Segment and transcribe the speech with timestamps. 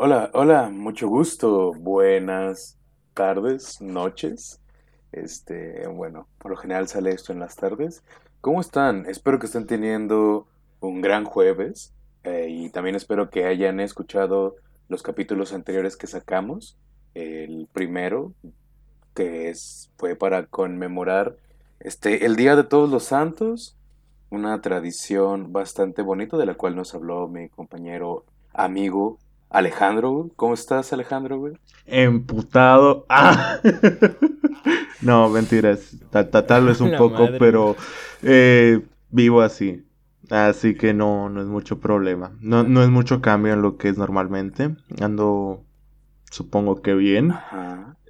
[0.00, 1.72] Hola, hola, mucho gusto.
[1.72, 2.78] Buenas
[3.14, 4.60] tardes, noches.
[5.10, 8.04] Este, bueno, por lo general sale esto en las tardes.
[8.40, 9.06] ¿Cómo están?
[9.06, 10.46] Espero que estén teniendo
[10.78, 14.54] un gran jueves eh, y también espero que hayan escuchado
[14.88, 16.76] los capítulos anteriores que sacamos.
[17.14, 18.34] El primero,
[19.14, 21.34] que es, fue para conmemorar
[21.80, 23.76] este, el Día de Todos los Santos,
[24.30, 29.18] una tradición bastante bonita de la cual nos habló mi compañero amigo
[29.50, 30.30] Alejandro.
[30.36, 31.54] ¿Cómo estás, Alejandro, güey?
[31.86, 33.06] Emputado.
[33.10, 33.60] Ah.
[35.00, 35.96] no, mentiras.
[36.10, 37.76] Tal, vez un poco, pero
[38.22, 39.84] eh, vivo así.
[40.30, 42.36] Así que no, no es mucho problema.
[42.40, 44.76] No, no es mucho cambio en lo que es normalmente.
[45.00, 45.64] Ando,
[46.30, 47.32] supongo que bien.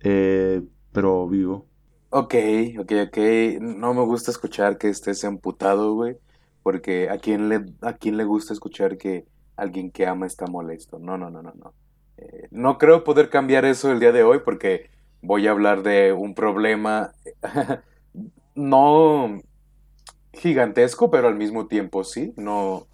[0.02, 1.66] Eh, pero vivo.
[2.10, 2.34] Ok,
[2.78, 3.18] ok, ok.
[3.60, 6.16] No me gusta escuchar que estés emputado, güey.
[6.62, 9.26] Porque a quién le, a quién le gusta escuchar que
[9.58, 10.98] alguien que ama está molesto.
[10.98, 11.74] No, no, no, no, no.
[12.16, 16.12] Eh, no creo poder cambiar eso el día de hoy porque voy a hablar de
[16.12, 17.12] un problema
[18.54, 19.40] no
[20.32, 22.32] gigantesco, pero al mismo tiempo sí.
[22.36, 22.86] No,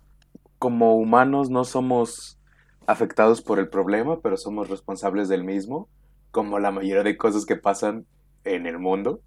[0.58, 2.38] como humanos no somos
[2.86, 5.88] afectados por el problema, pero somos responsables del mismo,
[6.30, 8.06] como la mayoría de cosas que pasan
[8.44, 9.20] en el mundo.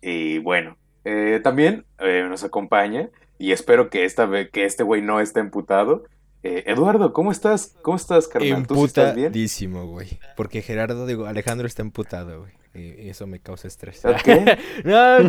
[0.00, 5.20] Y bueno, eh, también eh, nos acompaña, y espero que, esta que este güey no
[5.20, 6.04] esté emputado.
[6.42, 7.74] Eh, Eduardo, ¿cómo estás?
[7.82, 8.66] ¿Cómo estás, carnal?
[8.66, 9.32] ¿Tú estás bien?
[9.86, 10.20] güey.
[10.36, 12.52] Porque Gerardo, digo, Alejandro está emputado, güey.
[12.74, 14.02] Y eso me causa estrés.
[14.04, 14.12] no,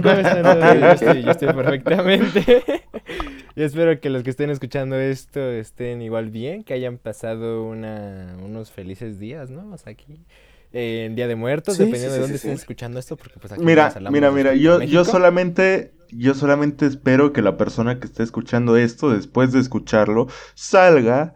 [0.01, 0.79] ¿cómo están?
[1.23, 2.63] yo, estoy, perfectamente.
[3.55, 8.37] y espero que los que estén escuchando esto estén igual bien, que hayan pasado una,
[8.43, 9.71] unos felices días, ¿no?
[9.73, 10.25] O sea, aquí
[10.71, 14.31] en Día de Muertos, dependiendo de dónde estén escuchando esto, porque pues aquí Mira, mira,
[14.31, 19.51] mira, yo, yo solamente, yo solamente espero que la persona que esté escuchando esto, después
[19.51, 21.33] de escucharlo, salga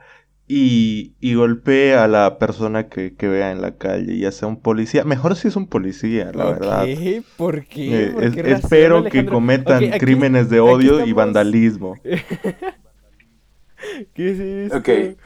[0.47, 4.61] y, y golpee a la persona que, que, vea en la calle, ya sea un
[4.61, 5.03] policía.
[5.03, 6.85] Mejor si es un policía, la verdad.
[7.37, 8.05] ¿Por qué?
[8.05, 11.97] Eh, ¿Por qué espero que cometan crímenes de odio y vandalismo.
[14.13, 14.77] ¿Qué es esto?
[14.77, 15.17] Ok, eh,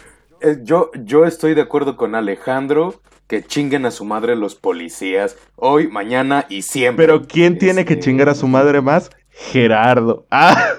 [0.64, 5.88] yo, yo estoy de acuerdo con Alejandro que chinguen a su madre los policías hoy,
[5.88, 7.06] mañana y siempre.
[7.06, 9.10] Pero ¿quién tiene que este, chingar a su madre más?
[9.38, 10.26] Gerardo.
[10.32, 10.74] Ah.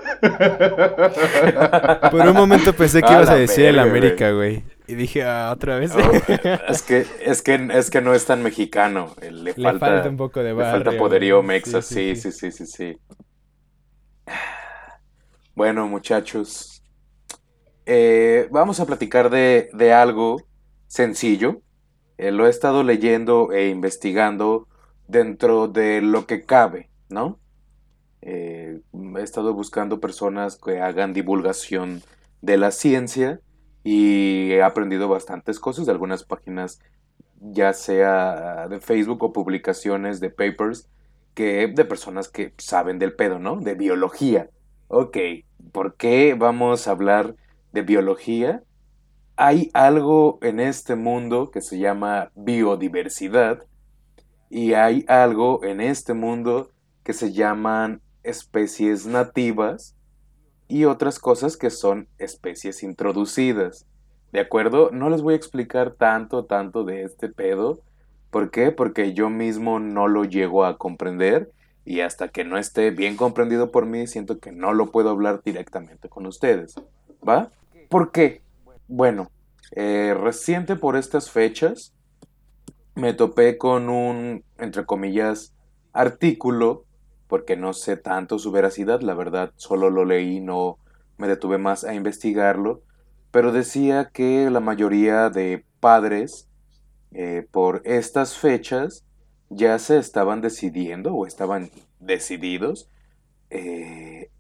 [2.11, 4.65] Por un momento pensé que ibas a decir el América, güey.
[4.87, 5.93] Y dije, ah, otra vez.
[5.95, 6.01] Oh,
[6.69, 9.15] es que, es que, es que no es tan mexicano.
[9.21, 10.79] Le, falta, un poco de barrio.
[10.79, 12.99] Le falta poderío mexa, sí sí sí, sí, sí,
[15.55, 16.83] Bueno, muchachos.
[17.87, 20.43] Eh, vamos a platicar de, de algo
[20.87, 21.63] sencillo
[22.19, 24.67] eh, lo he estado leyendo e investigando
[25.07, 27.39] dentro de lo que cabe, ¿no?
[28.29, 28.81] Eh,
[29.17, 32.03] he estado buscando personas que hagan divulgación
[32.43, 33.41] de la ciencia
[33.85, 36.81] y he aprendido bastantes cosas de algunas páginas,
[37.41, 40.89] ya sea de Facebook o publicaciones de papers
[41.35, 43.57] que de personas que saben del pedo, ¿no?
[43.57, 44.51] De biología.
[44.89, 45.17] Ok,
[45.73, 47.37] ¿por qué vamos a hablar
[47.73, 48.63] de biología?
[49.41, 53.63] hay algo en este mundo que se llama biodiversidad
[54.51, 56.73] y hay algo en este mundo
[57.05, 59.97] que se llaman especies nativas
[60.69, 63.87] y otras cosas que son especies introducidas.
[64.33, 64.91] ¿De acuerdo?
[64.91, 67.81] No les voy a explicar tanto, tanto de este pedo.
[68.31, 68.71] ¿Por qué?
[68.71, 71.51] Porque yo mismo no lo llego a comprender
[71.87, 75.41] y hasta que no esté bien comprendido por mí, siento que no lo puedo hablar
[75.43, 76.75] directamente con ustedes.
[77.27, 77.51] ¿Va?
[77.89, 78.43] ¿Por qué?
[78.89, 79.31] Bueno,
[79.73, 81.95] eh, reciente por estas fechas
[82.95, 85.55] me topé con un, entre comillas,
[85.95, 86.85] artículo,
[87.29, 90.79] porque no sé tanto su veracidad, la verdad solo lo leí, no
[91.17, 92.83] me detuve más a investigarlo,
[93.31, 96.49] pero decía que la mayoría de padres
[97.13, 99.05] eh, por estas fechas
[99.51, 101.71] ya se estaban decidiendo o estaban
[102.01, 102.89] decididos
[103.51, 104.31] eh,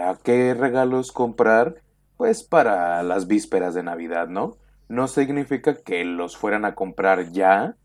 [0.00, 1.82] a qué regalos comprar
[2.16, 4.56] pues para las vísperas de Navidad, ¿no?
[4.88, 7.76] No significa que los fueran a comprar ya,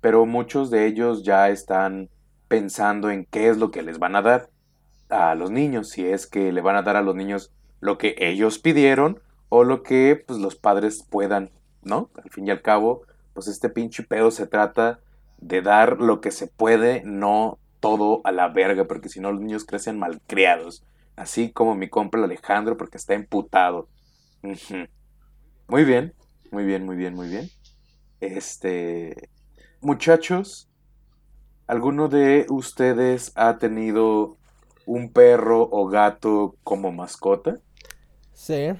[0.00, 2.08] pero muchos de ellos ya están
[2.52, 4.50] pensando en qué es lo que les van a dar
[5.08, 7.50] a los niños, si es que le van a dar a los niños
[7.80, 11.50] lo que ellos pidieron o lo que pues los padres puedan,
[11.82, 12.10] ¿no?
[12.22, 15.00] Al fin y al cabo, pues este pinche pedo se trata
[15.38, 19.40] de dar lo que se puede, no todo a la verga, porque si no los
[19.40, 20.84] niños crecen malcriados.
[21.16, 23.88] Así como mi compra Alejandro porque está emputado.
[25.68, 26.12] Muy bien,
[26.50, 27.48] muy bien, muy bien, muy bien.
[28.20, 29.30] Este,
[29.80, 30.68] muchachos,
[31.66, 34.36] ¿alguno de ustedes ha tenido
[34.86, 37.58] un perro o gato como mascota?
[38.32, 38.78] Sí, he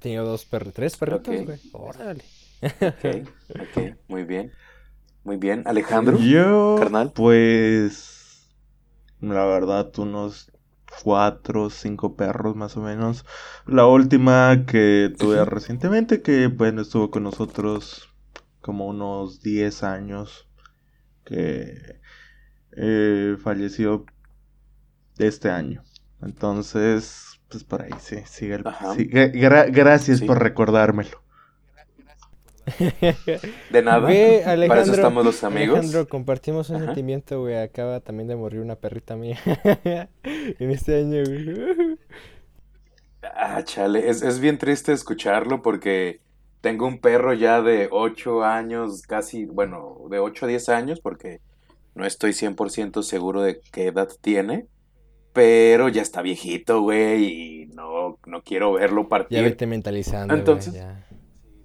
[0.00, 1.60] tenido dos perros, tres perritos, güey.
[1.72, 2.24] Órale.
[2.62, 4.52] Ok, ok, muy bien.
[5.24, 5.62] Muy bien.
[5.66, 6.18] Alejandro.
[6.18, 7.12] Yo, carnal.
[7.14, 8.48] Pues,
[9.20, 10.50] la verdad, unos
[11.02, 13.24] cuatro o cinco perros más o menos.
[13.66, 18.08] La última que tuve recientemente, que bueno, estuvo con nosotros
[18.60, 20.47] como unos 10 años,
[21.28, 22.00] que
[22.72, 24.06] eh, falleció
[25.18, 25.82] este año.
[26.22, 28.62] Entonces, pues por ahí sí, sigue
[29.70, 31.22] gracias por recordármelo.
[33.70, 34.02] De nada.
[34.68, 35.78] Para eso estamos los amigos.
[35.78, 37.56] Alejandro, compartimos un sentimiento, güey.
[37.56, 39.38] Acaba también de morir una perrita mía.
[40.22, 41.98] en este año, güey.
[43.22, 44.08] Ah, chale.
[44.08, 46.20] Es, es, bien triste escucharlo porque
[46.60, 51.40] tengo un perro ya de 8 años, casi, bueno, de 8 a 10 años, porque
[51.94, 54.66] no estoy 100% seguro de qué edad tiene.
[55.32, 59.38] Pero ya está viejito, güey, y no, no quiero verlo partir.
[59.38, 60.34] Ya vete mentalizando.
[60.34, 61.06] Entonces, ya.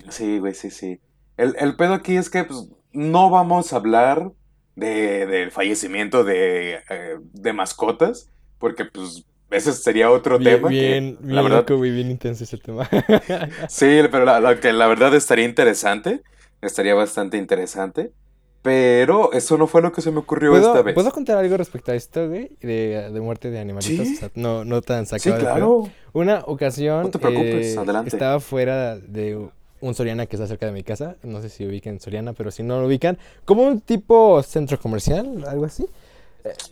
[0.10, 1.00] Sí, güey, sí, sí.
[1.38, 4.32] El, el pedo aquí es que pues, no vamos a hablar
[4.76, 8.30] de, del fallecimiento de, eh, de mascotas,
[8.60, 10.68] porque pues ese sería otro tema.
[10.68, 12.90] Bien, la verdad, bien intenso ese tema.
[13.70, 16.22] sí, pero la, que la verdad estaría interesante,
[16.62, 18.12] estaría bastante interesante.
[18.64, 20.96] Pero eso no fue lo que se me ocurrió esta vez.
[20.96, 22.50] ¿Puedo contar algo respecto a esto, güey?
[22.62, 24.08] De, de muerte de animalitos.
[24.08, 24.20] ¿Sí?
[24.36, 25.36] no, no tan sacado.
[25.36, 25.90] Sí, claro.
[26.14, 27.04] Una ocasión.
[27.04, 28.16] No te preocupes, eh, adelante.
[28.16, 29.50] Estaba fuera de
[29.82, 31.18] un Soriana que está cerca de mi casa.
[31.24, 35.44] No sé si ubican Soriana, pero si no lo ubican, como un tipo centro comercial,
[35.46, 35.86] algo así.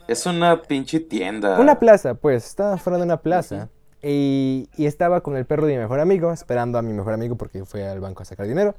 [0.06, 1.58] Es una pinche tienda.
[1.58, 2.46] Una plaza, pues.
[2.46, 3.68] Estaba fuera de una plaza.
[4.02, 7.36] y, y, estaba con el perro de mi mejor amigo, esperando a mi mejor amigo
[7.36, 8.74] porque fue al banco a sacar dinero.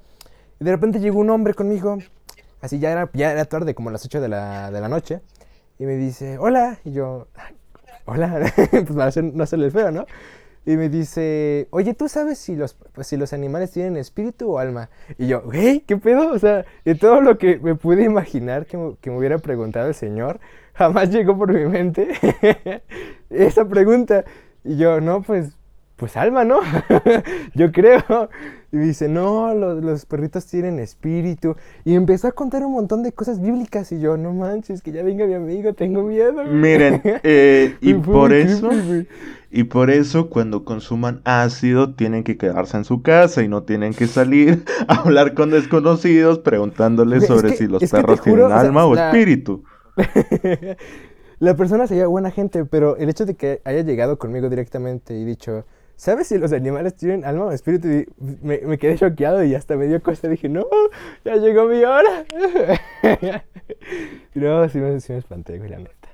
[0.59, 1.97] Y de repente llegó un hombre conmigo.
[2.61, 5.21] Así ya era, ya era tarde, como las 8 de la, de la noche.
[5.79, 6.79] Y me dice, hola.
[6.83, 7.27] Y yo,
[8.05, 8.53] hola.
[8.71, 10.05] pues para hacer, no hacerle el feo, ¿no?
[10.65, 14.59] Y me dice, oye, ¿tú sabes si los, pues, si los animales tienen espíritu o
[14.59, 14.89] alma?
[15.17, 16.31] Y yo, hey, ¿qué pedo?
[16.31, 19.93] O sea, de todo lo que me pude imaginar que que me hubiera preguntado el
[19.93, 20.39] Señor,
[20.73, 22.09] jamás llegó por mi mente
[23.29, 24.25] esa pregunta.
[24.63, 25.57] Y yo, no, pues,
[25.95, 26.59] pues alma, ¿no?
[27.53, 28.29] yo creo.
[28.71, 31.55] Y dice, no, los, perritos tienen espíritu.
[31.85, 33.91] Y empezó a contar un montón de cosas bíblicas.
[33.91, 36.43] Y yo, no manches, que ya venga mi amigo, tengo miedo.
[36.45, 38.71] Miren, eh, y por eso,
[39.51, 43.93] y por eso cuando consuman ácido tienen que quedarse en su casa y no tienen
[43.93, 49.63] que salir a hablar con desconocidos preguntándoles sobre si los perros tienen alma o, espíritu.
[51.39, 55.25] la persona sería buena gente, pero el hecho de que haya llegado conmigo directamente y
[55.25, 57.87] dicho, ¿sabes si los animales tienen alma o espíritu?
[58.19, 60.27] me, quedé choqueado y hasta me dio cosa.
[60.27, 60.65] Dije, no,
[61.23, 62.25] ya llegó mi hora.
[64.33, 66.09] no, sí me, sí me espanté, güey, la neta.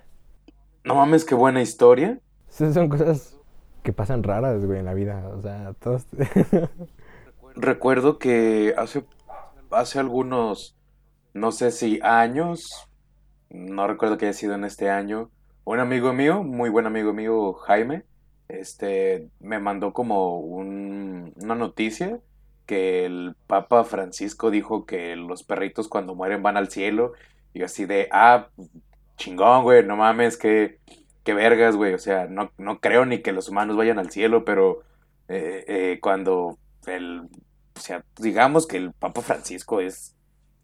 [0.83, 2.19] No mames, qué buena historia.
[2.49, 3.37] son cosas
[3.83, 5.27] que pasan raras, güey, en la vida.
[5.29, 6.05] O sea, todos...
[7.55, 9.03] Recuerdo que hace,
[9.71, 10.77] hace algunos,
[11.33, 12.88] no sé si años,
[13.49, 15.29] no recuerdo que haya sido en este año,
[15.63, 18.03] un amigo mío, muy buen amigo mío, Jaime,
[18.47, 22.19] este, me mandó como una noticia
[22.65, 27.13] que el Papa Francisco dijo que los perritos cuando mueren van al cielo.
[27.53, 28.49] Y así de, ah,
[29.17, 30.77] chingón, güey, no mames, que,
[31.23, 31.93] qué vergas, güey.
[31.93, 34.83] O sea, no, no creo ni que los humanos vayan al cielo, pero
[35.29, 37.21] eh, eh, cuando el,
[37.75, 40.15] o sea, digamos que el Papa Francisco es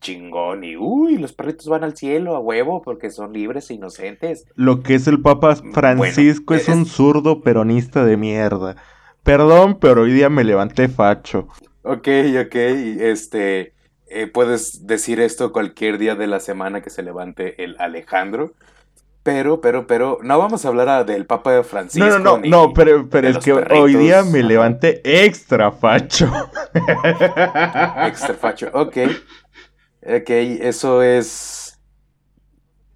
[0.06, 4.46] chingón y uy, los perritos van al cielo a huevo porque son libres e inocentes.
[4.56, 8.76] Lo que es el Papa Francisco es, un zurdo peronista de mierda.
[9.24, 11.48] Perdón, pero hoy día me levanté facho.
[11.82, 12.08] Ok,
[12.46, 13.74] ok, este,
[14.06, 18.54] eh, puedes decir esto cualquier día de la semana que se levante el Alejandro.
[19.24, 22.08] Pero, pero, pero, no vamos a hablar del Papa Francisco.
[22.08, 26.32] No, no, no, no pero, pero es que hoy día me levanté extra facho.
[28.06, 28.98] extra facho, ok.
[30.06, 31.80] Ok, eso es...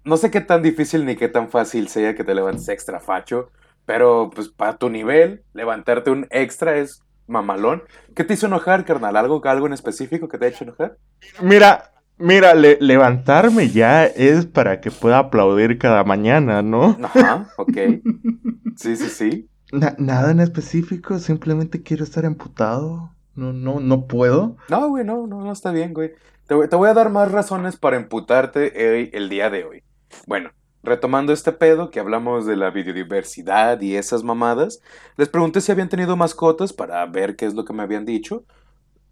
[0.04, 3.50] No sé qué tan difícil ni qué tan fácil sea que te levantes extra facho,
[3.84, 7.82] pero pues para tu nivel, levantarte un extra es mamalón.
[8.14, 9.16] ¿Qué te hizo enojar, carnal?
[9.16, 10.96] ¿Algo, algo en específico que te ha hecho enojar?
[11.42, 16.96] Mira, mira, levantarme ya es para que pueda aplaudir cada mañana, ¿no?
[17.02, 17.76] Ajá, ok.
[18.76, 19.50] Sí, sí, sí.
[19.98, 23.10] nada en específico, simplemente quiero estar emputado.
[23.34, 24.56] No, no, no puedo.
[24.70, 26.12] No, güey, no, no, no está bien, güey.
[26.50, 29.84] Te, voy a dar más razones para emputarte el día de hoy.
[30.26, 30.50] Bueno,
[30.82, 34.80] retomando este pedo que hablamos de la biodiversidad y esas mamadas,
[35.16, 38.42] les pregunté si habían tenido mascotas para ver qué es lo que me habían dicho.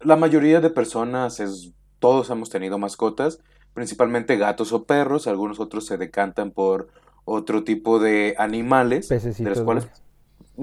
[0.01, 3.39] La mayoría de personas es, todos hemos tenido mascotas,
[3.73, 6.89] principalmente gatos o perros, algunos otros se decantan por
[7.23, 9.87] otro tipo de animales, de los cuales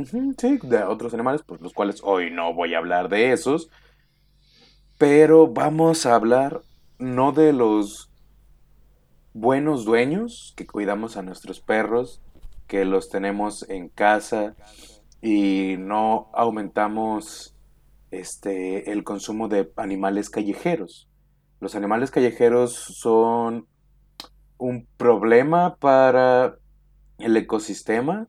[0.05, 3.71] sí, de otros animales, pues los cuales hoy no voy a hablar de esos.
[4.99, 6.63] Pero vamos a hablar
[6.99, 8.11] no de los
[9.35, 12.23] buenos dueños que cuidamos a nuestros perros,
[12.67, 14.57] que los tenemos en casa
[15.21, 17.55] y no aumentamos
[18.11, 21.09] este el consumo de animales callejeros.
[21.61, 23.67] Los animales callejeros son
[24.57, 26.57] un problema para
[27.19, 28.29] el ecosistema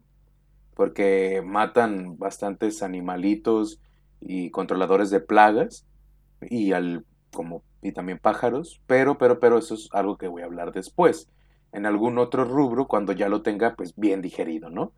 [0.75, 3.79] porque matan bastantes animalitos
[4.19, 5.85] y controladores de plagas
[6.41, 10.45] y al como y también pájaros, pero pero pero eso es algo que voy a
[10.45, 11.29] hablar después.
[11.73, 14.91] En algún otro rubro cuando ya lo tenga pues bien digerido, ¿no?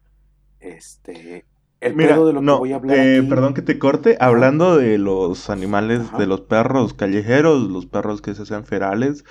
[0.59, 1.45] Este
[1.81, 4.97] el Mira, de lo que voy a hablar eh, perdón que te corte, hablando de
[4.97, 9.23] los animales, de los perros callejeros, los perros que se hacen ferales,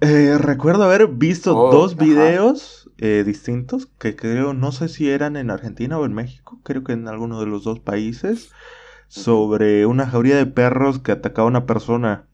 [0.00, 5.36] eh, recuerdo haber visto oh, dos videos eh, distintos que creo, no sé si eran
[5.36, 8.50] en Argentina o en México, creo que en alguno de los dos países,
[9.10, 12.28] sobre una jauría de perros que atacaba a una persona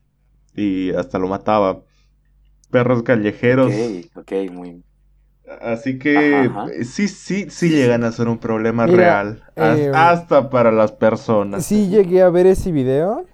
[0.54, 1.80] y hasta lo mataba.
[2.70, 3.72] Perros callejeros.
[3.72, 4.84] Ok, ok, muy...
[5.62, 6.50] Así que
[6.82, 9.42] sí, sí, sí llegan a ser un problema real.
[9.56, 11.64] Eh, hasta para las personas.
[11.64, 13.24] Sí llegué a ver ese video.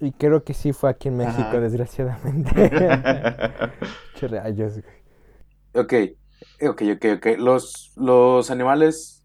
[0.00, 2.50] Y creo que sí fue aquí en México, desgraciadamente.
[4.18, 4.80] Qué rayos,
[5.74, 5.92] Ok,
[6.62, 7.26] ok, ok, ok.
[7.38, 9.22] Los, los animales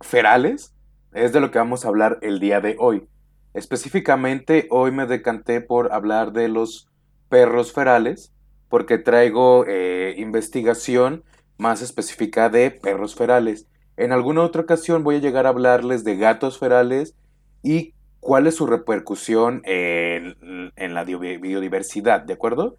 [0.00, 0.74] ferales
[1.12, 3.06] es de lo que vamos a hablar el día de hoy.
[3.54, 6.88] Específicamente, hoy me decanté por hablar de los
[7.28, 8.32] perros ferales,
[8.68, 11.24] porque traigo eh, investigación
[11.56, 13.66] más específica de perros ferales.
[13.96, 17.16] En alguna otra ocasión voy a llegar a hablarles de gatos ferales
[17.62, 20.36] y cuál es su repercusión en,
[20.76, 22.76] la biodiversidad, ¿de acuerdo?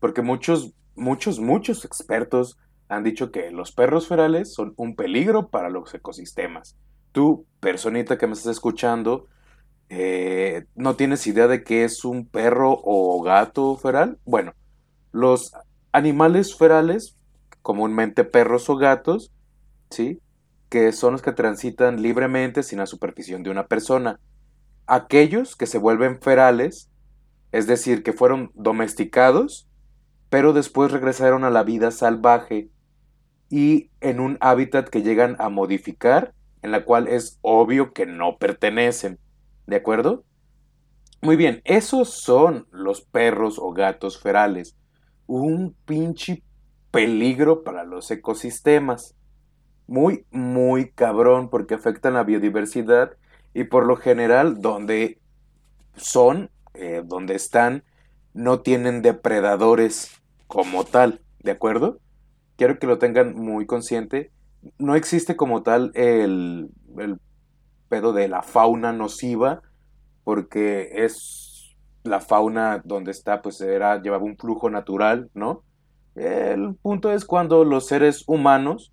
[0.00, 2.58] Porque muchos, muchos, muchos expertos
[2.88, 6.76] han dicho que los perros ferales son un peligro para los ecosistemas.
[7.14, 9.28] Tú, personita que me estás escuchando,
[9.88, 14.18] eh, ¿no tienes idea de qué es un perro o gato feral?
[14.24, 14.52] Bueno,
[15.12, 15.52] los
[15.92, 17.16] animales ferales,
[17.62, 19.30] comúnmente perros o gatos,
[19.90, 20.20] ¿sí?
[20.68, 24.18] Que son los que transitan libremente sin la supervisión de una persona
[24.88, 26.90] aquellos que se vuelven ferales,
[27.52, 29.68] es decir, que fueron domesticados,
[30.30, 32.70] pero después regresaron a la vida salvaje
[33.50, 38.38] y en un hábitat que llegan a modificar, en la cual es obvio que no
[38.38, 39.18] pertenecen.
[39.66, 40.24] ¿De acuerdo?
[41.20, 44.74] Muy bien, esos son los perros o gatos ferales.
[45.26, 46.42] Un pinche
[46.90, 49.14] peligro para los ecosistemas.
[49.86, 53.12] Muy, muy cabrón porque afectan la biodiversidad
[53.52, 55.20] y por lo general donde
[55.96, 57.84] son, eh, donde están,
[58.32, 62.00] no tienen depredadores como tal, ¿de acuerdo?
[62.56, 64.32] Quiero que lo tengan muy consciente.
[64.78, 66.70] No existe como tal el,
[67.88, 69.62] pedo de la fauna nociva,
[70.24, 75.62] porque es la fauna donde está, pues era, llevaba un flujo natural, ¿no?
[76.14, 78.92] El punto es cuando los seres humanos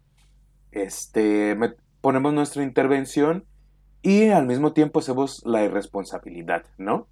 [0.71, 1.57] este,
[2.01, 3.45] ponemos nuestra intervención
[4.01, 7.07] y al mismo tiempo hacemos la irresponsabilidad, ¿no?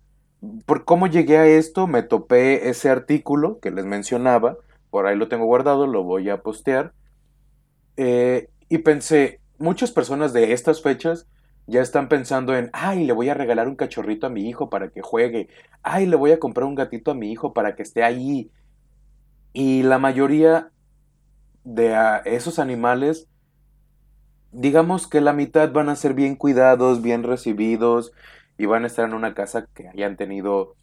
[0.65, 4.57] Por cómo llegué a esto, me topé ese artículo que les mencionaba,
[4.89, 6.93] por ahí lo tengo guardado, lo voy a postear,
[7.99, 11.27] eh, y pensé, muchas personas de estas fechas
[11.67, 14.89] ya están pensando en, ay, le voy a regalar un cachorrito a mi hijo para
[14.89, 15.49] que juegue,
[15.83, 18.51] ay, le voy a comprar un gatito a mi hijo para que esté ahí.
[19.53, 20.71] Y la mayoría
[21.63, 23.27] de esos animales
[24.51, 28.11] digamos que la mitad van a ser bien cuidados, bien recibidos
[28.57, 30.75] y van a estar en una casa que hayan tenido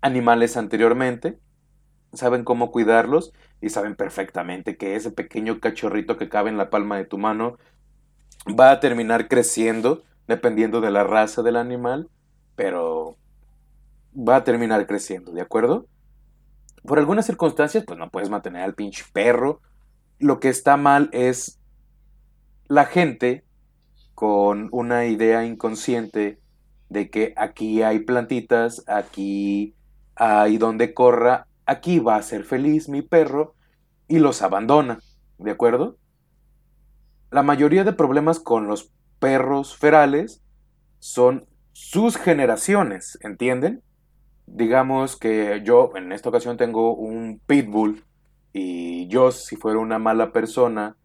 [0.00, 1.38] animales anteriormente,
[2.12, 3.32] saben cómo cuidarlos
[3.62, 7.58] y saben perfectamente que ese pequeño cachorrito que cabe en la palma de tu mano
[8.48, 12.10] va a terminar creciendo dependiendo de la raza del animal,
[12.56, 13.16] pero
[14.16, 15.86] va a terminar creciendo, ¿de acuerdo?
[16.84, 19.60] Por algunas circunstancias, pues no puedes mantener al pinche perro.
[20.18, 21.60] Lo que está mal es
[22.66, 23.44] la gente
[24.14, 26.40] con una idea inconsciente
[26.88, 29.74] de que aquí hay plantitas, aquí
[30.16, 33.54] hay donde corra, aquí va a ser feliz mi perro
[34.08, 34.98] y los abandona,
[35.38, 35.96] ¿de acuerdo?
[37.30, 40.42] La mayoría de problemas con los perros ferales
[40.98, 43.82] son sus generaciones, ¿entienden?
[44.46, 48.04] Digamos que yo en esta ocasión tengo un pitbull
[48.52, 50.96] y yo si fuera una mala persona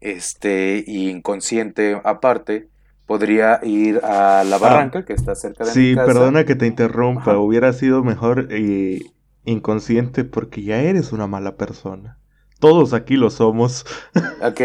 [0.00, 2.68] este, inconsciente aparte,
[3.06, 6.06] podría ir a la ah, barranca que está cerca de sí, mi casa.
[6.06, 9.00] perdona que te interrumpa, hubiera sido mejor eh,
[9.44, 12.18] inconsciente porque ya eres una mala persona.
[12.58, 13.86] Todos aquí lo somos.
[14.42, 14.60] Ok.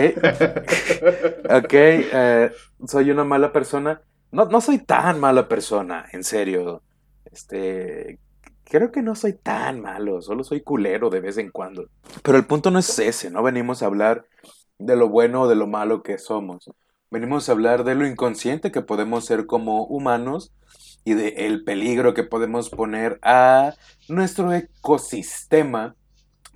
[1.50, 2.52] ok, eh,
[2.88, 4.02] soy una mala persona.
[4.32, 6.82] No, no soy tan mala persona, en serio.
[7.26, 8.20] Este,
[8.66, 11.90] creo que no soy tan malo, solo soy culero de vez en cuando.
[12.24, 14.26] Pero el punto no es ese, no venimos a hablar
[14.78, 16.70] de lo bueno o de lo malo que somos.
[17.12, 20.54] Venimos a hablar de lo inconsciente que podemos ser como humanos
[21.06, 23.74] y de el peligro que podemos poner a
[24.10, 25.96] nuestro ecosistema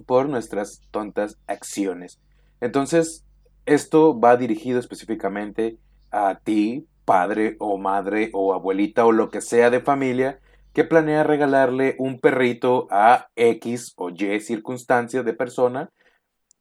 [0.06, 2.20] por nuestras tontas acciones.
[2.60, 3.24] Entonces,
[3.65, 5.77] esto va dirigido específicamente
[6.12, 10.39] a ti, padre o madre o abuelita o lo que sea de familia
[10.74, 15.89] que planea regalarle un perrito a X o Y circunstancias de persona.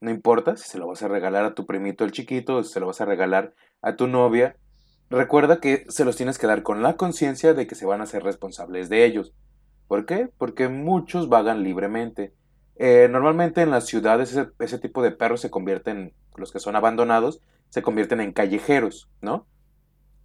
[0.01, 2.73] No importa si se lo vas a regalar a tu primito el chiquito o si
[2.73, 4.57] se lo vas a regalar a tu novia.
[5.11, 8.07] Recuerda que se los tienes que dar con la conciencia de que se van a
[8.07, 9.33] ser responsables de ellos.
[9.87, 10.29] ¿Por qué?
[10.37, 12.35] Porque muchos vagan libremente.
[12.77, 17.41] Eh, normalmente en las ciudades ese, tipo de perros se convierten, los que son abandonados,
[17.71, 19.47] se convierten en callejeros, ¿no?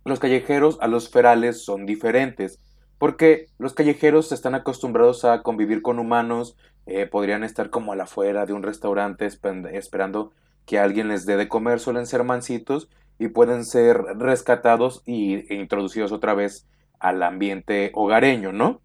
[0.03, 2.59] Los callejeros a los ferales son diferentes,
[2.99, 8.03] porque los callejeros están acostumbrados a convivir con humanos, eh, podrían estar como a la
[8.03, 10.33] afuera de un restaurante esperando
[10.65, 12.89] que alguien les dé de comer, suelen ser mansitos
[13.19, 16.67] y pueden ser rescatados y, e introducidos otra vez
[16.99, 18.81] al ambiente hogareño, ¿no?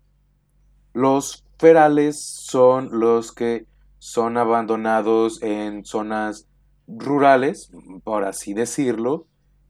[0.92, 3.66] Los ferales son los que
[3.99, 6.49] son abandonados en zonas
[6.87, 7.70] rurales,
[8.04, 9.26] por así decirlo,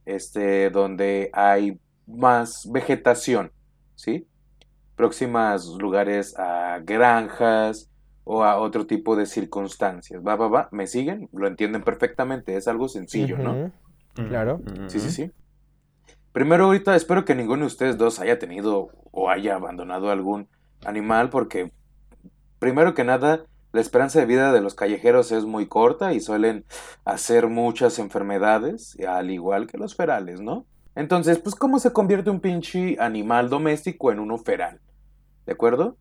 [0.07, 3.53] este, donde hay más vegetación,
[3.95, 4.27] ¿sí?
[4.97, 7.91] Próximas lugares a granjas
[8.25, 10.23] o a otro tipo de circunstancias.
[10.26, 11.28] Va, va, va, ¿me siguen?
[11.32, 13.73] Lo entienden perfectamente, es algo sencillo, ¿no?
[14.28, 14.61] Claro.
[14.89, 15.31] Sí, sí, sí.
[16.33, 20.49] Primero ahorita espero que ninguno de ustedes dos haya tenido o haya abandonado algún
[20.85, 21.73] animal porque
[22.59, 26.65] primero que nada la esperanza de vida de los callejeros es muy corta y suelen
[27.04, 30.65] hacer muchas enfermedades, al igual que los ferales, ¿no?
[30.95, 34.81] Entonces, pues, ¿cómo se convierte un pinche animal doméstico en uno feral?
[35.47, 35.97] ¿De acuerdo?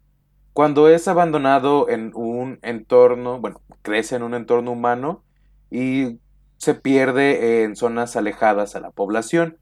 [0.53, 5.23] Cuando es abandonado en un entorno, bueno, crece en un entorno humano
[5.69, 6.19] y
[6.57, 9.57] se pierde en zonas alejadas a la población.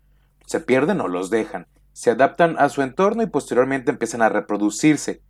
[0.45, 1.67] Se pierden o los dejan.
[1.93, 5.21] Se adaptan a su entorno y posteriormente empiezan a reproducirse.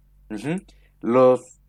[1.01, 1.60] los,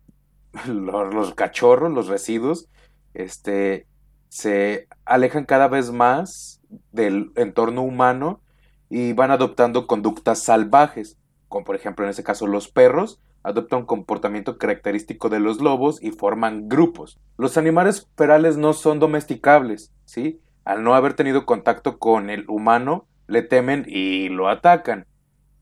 [0.67, 2.69] los, cachorros, los residuos,
[3.13, 3.87] este,
[4.29, 8.41] se alejan cada vez más del entorno humano
[8.89, 13.85] y van adoptando conductas salvajes, como por ejemplo en este caso los perros, adoptan un
[13.85, 17.19] comportamiento característico de los lobos y forman grupos.
[17.37, 20.41] Los animales ferales no son domesticables, ¿sí?
[20.65, 25.05] Al no haber tenido contacto con el humano, le temen y lo atacan.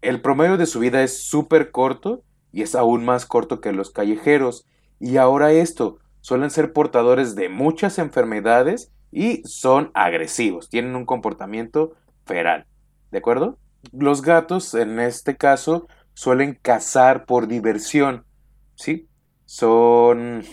[0.01, 3.91] El promedio de su vida es súper corto y es aún más corto que los
[3.91, 4.65] callejeros.
[4.99, 11.93] Y ahora esto, suelen ser portadores de muchas enfermedades y son agresivos, tienen un comportamiento
[12.25, 12.65] feral.
[13.11, 13.57] ¿De acuerdo?
[13.91, 18.25] Los gatos, en este caso, suelen cazar por diversión,
[18.73, 19.07] ¿sí?
[19.45, 20.43] Son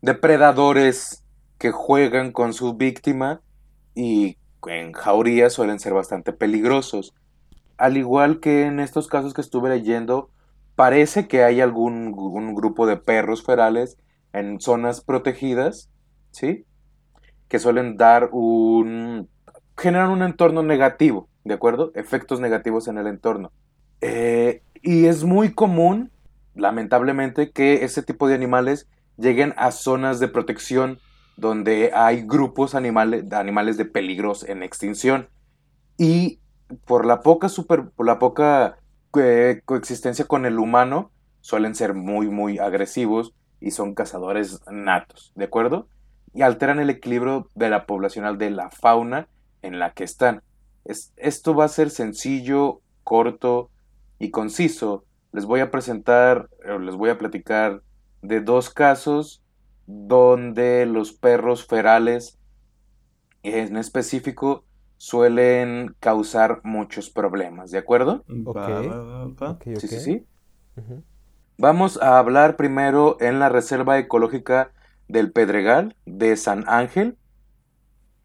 [0.00, 1.26] depredadores
[1.58, 3.42] que juegan con su víctima
[3.94, 7.12] y en jaurías suelen ser bastante peligrosos.
[7.76, 10.30] Al igual que en estos casos que estuve leyendo,
[10.76, 12.12] parece que hay algún
[12.54, 13.98] grupo de perros ferales
[14.32, 15.90] en zonas protegidas,
[16.30, 16.64] ¿sí?
[17.48, 19.28] Que suelen dar un...
[19.76, 21.90] generan un entorno negativo, ¿de acuerdo?
[21.94, 23.50] Efectos negativos en el entorno.
[24.02, 26.10] Eh, y es muy común,
[26.54, 30.98] lamentablemente, que ese tipo de animales lleguen a zonas de protección
[31.36, 35.28] donde hay grupos animales, animales de peligros en extinción.
[35.96, 36.40] Y
[36.84, 38.76] por la poca, super, por la poca
[39.18, 41.10] eh, coexistencia con el humano,
[41.40, 45.88] suelen ser muy, muy agresivos y son cazadores natos, ¿de acuerdo?
[46.34, 49.28] Y alteran el equilibrio de la poblacional de la fauna
[49.62, 50.42] en la que están.
[50.84, 53.70] Es, esto va a ser sencillo, corto,
[54.22, 55.04] y conciso.
[55.32, 56.48] Les voy a presentar,
[56.80, 57.82] les voy a platicar
[58.22, 59.42] de dos casos
[59.86, 62.38] donde los perros ferales
[63.42, 64.64] en específico
[64.96, 68.24] suelen causar muchos problemas, ¿de acuerdo?
[68.46, 68.68] Ok.
[69.76, 70.26] Sí, sí, sí.
[71.58, 74.70] Vamos a hablar primero en la Reserva Ecológica
[75.08, 77.18] del Pedregal de San Ángel.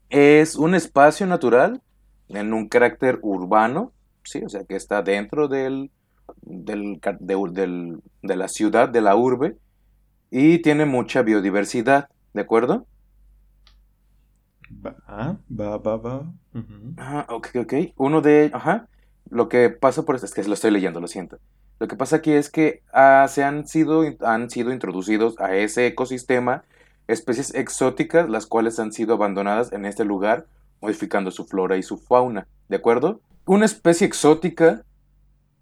[0.09, 1.81] Es un espacio natural
[2.29, 3.93] en un carácter urbano
[4.29, 5.91] sí, o sea que está dentro del,
[6.41, 9.57] del, de, la ciudad, de la urbe,
[10.29, 12.85] y tiene mucha biodiversidad, ¿de acuerdo?
[14.85, 16.33] Va, va, va, va.
[16.97, 17.73] Ah, ok, ok.
[17.95, 18.87] Uno de, ajá,
[19.29, 21.39] lo que pasa por esto, es que lo estoy leyendo, lo siento.
[21.79, 25.87] Lo que pasa aquí es que ah, se han sido, han sido introducidos a ese
[25.87, 26.63] ecosistema
[27.07, 30.45] especies exóticas, las cuales han sido abandonadas en este lugar,
[30.81, 33.21] modificando su flora y su fauna, ¿de acuerdo?
[33.47, 34.83] Una especie exótica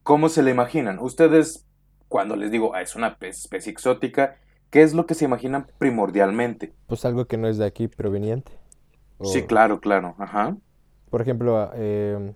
[0.05, 0.99] ¿cómo se le imaginan?
[0.99, 1.65] Ustedes,
[2.07, 4.37] cuando les digo, ah, es una especie exótica,
[4.69, 6.73] ¿qué es lo que se imaginan primordialmente?
[6.85, 8.51] Pues algo que no es de aquí proveniente.
[9.23, 10.55] Sí, claro, claro, ajá.
[11.09, 12.35] Por ejemplo, eh,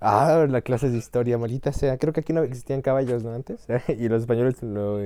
[0.00, 1.98] ah, la clase de historia, maldita sea.
[1.98, 3.32] Creo que aquí no existían caballos, ¿no?
[3.32, 3.66] Antes.
[3.88, 5.00] y los españoles lo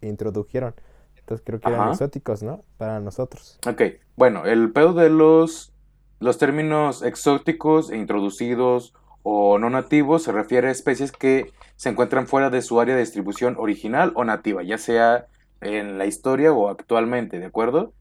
[0.00, 0.74] introdujeron.
[1.16, 2.62] Entonces creo que eran exóticos, ¿no?
[2.76, 3.60] Para nosotros.
[3.68, 3.82] Ok,
[4.16, 5.72] bueno, el pedo de los,
[6.18, 8.94] los términos exóticos e introducidos
[9.28, 13.00] o no nativos se refiere a especies que se encuentran fuera de su área de
[13.00, 15.26] distribución original o nativa, ya sea
[15.60, 17.92] en la historia o actualmente, ¿de acuerdo?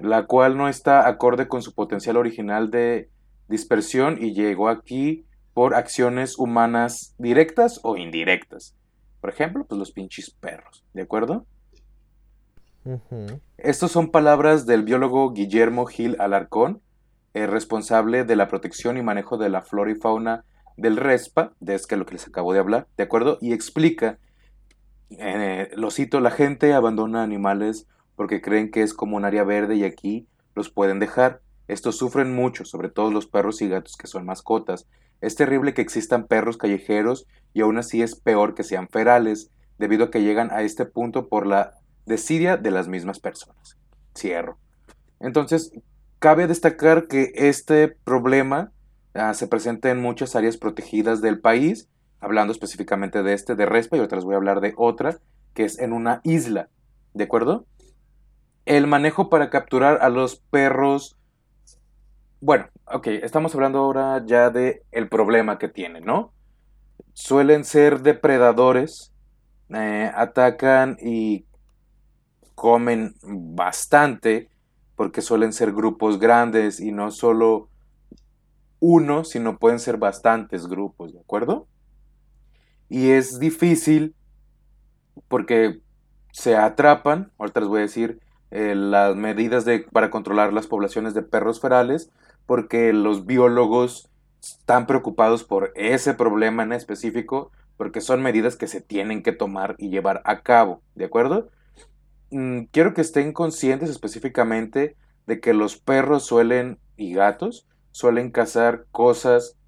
[0.00, 3.08] La cual no está acorde con su potencial original de
[3.46, 5.24] dispersión y llegó aquí
[5.54, 8.74] por acciones humanas directas o indirectas.
[9.20, 11.46] Por ejemplo, pues los pinches perros, ¿de acuerdo?
[13.58, 16.82] Estas son palabras del biólogo Guillermo Gil Alarcón,
[17.34, 20.44] el responsable de la protección y manejo de la flora y fauna
[20.76, 23.38] del RESPA, de es que lo que les acabo de hablar, ¿de acuerdo?
[23.40, 24.18] Y explica,
[25.10, 29.76] eh, lo cito, la gente abandona animales porque creen que es como un área verde
[29.76, 31.40] y aquí los pueden dejar.
[31.68, 34.86] Estos sufren mucho, sobre todo los perros y gatos que son mascotas.
[35.20, 40.06] Es terrible que existan perros callejeros y aún así es peor que sean ferales, debido
[40.06, 41.74] a que llegan a este punto por la
[42.06, 43.78] desidia de las mismas personas.
[44.16, 44.58] Cierro.
[45.20, 45.72] Entonces,
[46.22, 48.70] cabe destacar que este problema
[49.12, 51.88] ah, se presenta en muchas áreas protegidas del país,
[52.20, 55.18] hablando específicamente de este, de Respa, y otras voy a hablar de otra,
[55.52, 56.68] que es en una isla.
[57.12, 57.66] ¿De acuerdo?
[58.66, 61.18] El manejo para capturar a los perros.
[62.40, 66.32] Bueno, ok, estamos hablando ahora ya de el problema que tienen, ¿no?
[67.14, 69.12] Suelen ser depredadores,
[69.70, 71.46] eh, atacan y
[72.54, 74.51] comen bastante
[74.96, 77.68] porque suelen ser grupos grandes y no solo
[78.80, 81.68] uno, sino pueden ser bastantes grupos, ¿de acuerdo?
[82.88, 84.14] Y es difícil
[85.28, 85.80] porque
[86.32, 91.14] se atrapan, ahorita les voy a decir eh, las medidas de, para controlar las poblaciones
[91.14, 92.10] de perros ferales,
[92.44, 94.10] porque los biólogos
[94.42, 99.74] están preocupados por ese problema en específico, porque son medidas que se tienen que tomar
[99.78, 101.48] y llevar a cabo, ¿de acuerdo?
[102.32, 108.86] Mm, quiero que estén conscientes específicamente de que los perros suelen y gatos suelen cazar
[108.90, 109.58] cosas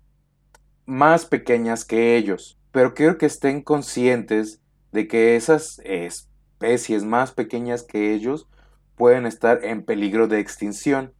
[0.87, 7.83] más pequeñas que ellos, pero quiero que estén conscientes de que esas especies más pequeñas
[7.83, 8.49] que ellos
[8.97, 11.13] pueden estar en peligro de extinción.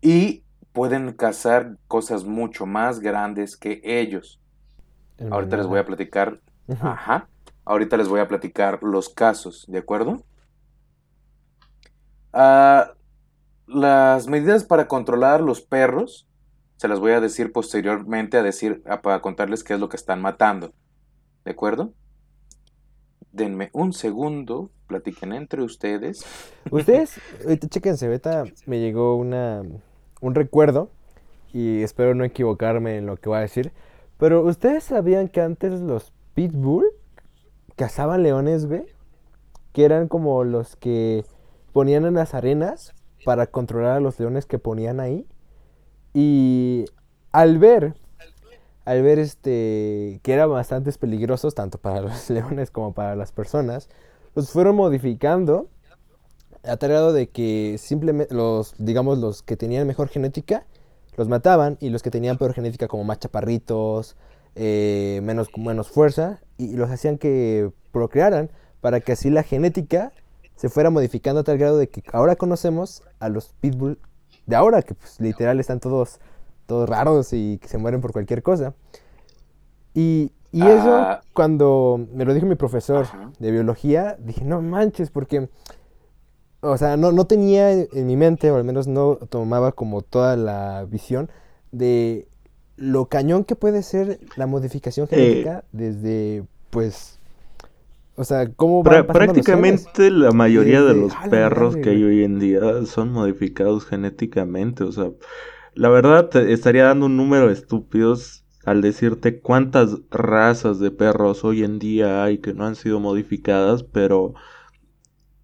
[0.00, 4.40] Y pueden cazar cosas mucho más grandes que ellos.
[5.30, 6.40] Ahorita les voy a platicar.
[6.80, 7.28] Ajá.
[7.64, 10.22] Ahorita les voy a platicar los casos, ¿de acuerdo?
[12.32, 12.92] Ah,
[13.66, 16.28] las medidas para controlar los perros
[16.76, 20.20] se las voy a decir posteriormente a decir para contarles qué es lo que están
[20.20, 20.72] matando.
[21.44, 21.92] ¿De acuerdo?
[23.32, 26.24] Denme un segundo, platiquen entre ustedes.
[26.70, 28.20] Ustedes, ahorita chéquense,
[28.66, 29.62] me llegó una,
[30.20, 30.90] un recuerdo
[31.52, 33.72] y espero no equivocarme en lo que voy a decir.
[34.18, 36.86] Pero ustedes sabían que antes los pitbull
[37.76, 38.84] cazaban leones, güey,
[39.72, 41.24] que eran como los que
[41.72, 45.26] ponían en las arenas para controlar a los leones que ponían ahí.
[46.12, 46.84] Y
[47.32, 47.94] al ver,
[48.84, 53.88] al ver este, que eran bastante peligrosos, tanto para los leones como para las personas,
[54.34, 55.68] los fueron modificando
[56.62, 60.66] a tal de que simplemente los, digamos, los que tenían mejor genética,
[61.16, 64.16] los mataban y los que tenían peor genética como más chaparritos,
[64.54, 70.12] eh, menos, menos fuerza, y los hacían que procrearan para que así la genética
[70.56, 73.98] se fuera modificando a tal grado de que ahora conocemos a los pitbull
[74.46, 76.20] de ahora, que pues literal están todos,
[76.66, 78.74] todos raros y que se mueren por cualquier cosa.
[79.94, 81.20] Y, y eso, ah.
[81.32, 83.06] cuando me lo dijo mi profesor
[83.38, 85.48] de biología, dije, no manches, porque,
[86.60, 90.36] o sea, no, no tenía en mi mente, o al menos no tomaba como toda
[90.36, 91.30] la visión
[91.72, 92.28] de
[92.76, 97.18] lo cañón que puede ser la modificación genética desde, pues,
[98.16, 102.84] o sea, ¿cómo va Prácticamente la mayoría de los perros que hay hoy en día
[102.86, 105.10] son modificados genéticamente, o sea,
[105.74, 111.64] la verdad te estaría dando un número estúpidos al decirte cuántas razas de perros hoy
[111.64, 114.34] en día hay que no han sido modificadas, pero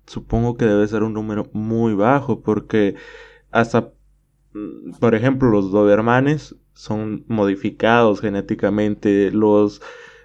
[0.06, 2.94] supongo que debe ser un número muy bajo porque
[3.50, 3.92] hasta,
[4.52, 9.30] mm, por ejemplo, los dobermanes son modificados genéticamente.
[9.32, 9.82] Los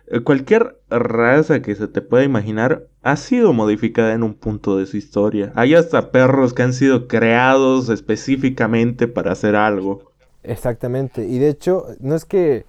[0.08, 4.86] eh, cualquier raza que se te pueda imaginar ha sido modificada en un punto de
[4.86, 5.52] su historia.
[5.56, 10.14] Hay hasta perros que han sido creados específicamente para hacer algo.
[10.44, 11.28] Exactamente.
[11.28, 12.66] Y de hecho, no es que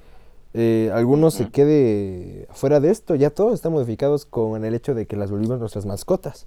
[0.52, 5.06] eh, algunos se quede fuera de esto, ya todos están modificados con el hecho de
[5.06, 6.46] que las volvimos nuestras mascotas.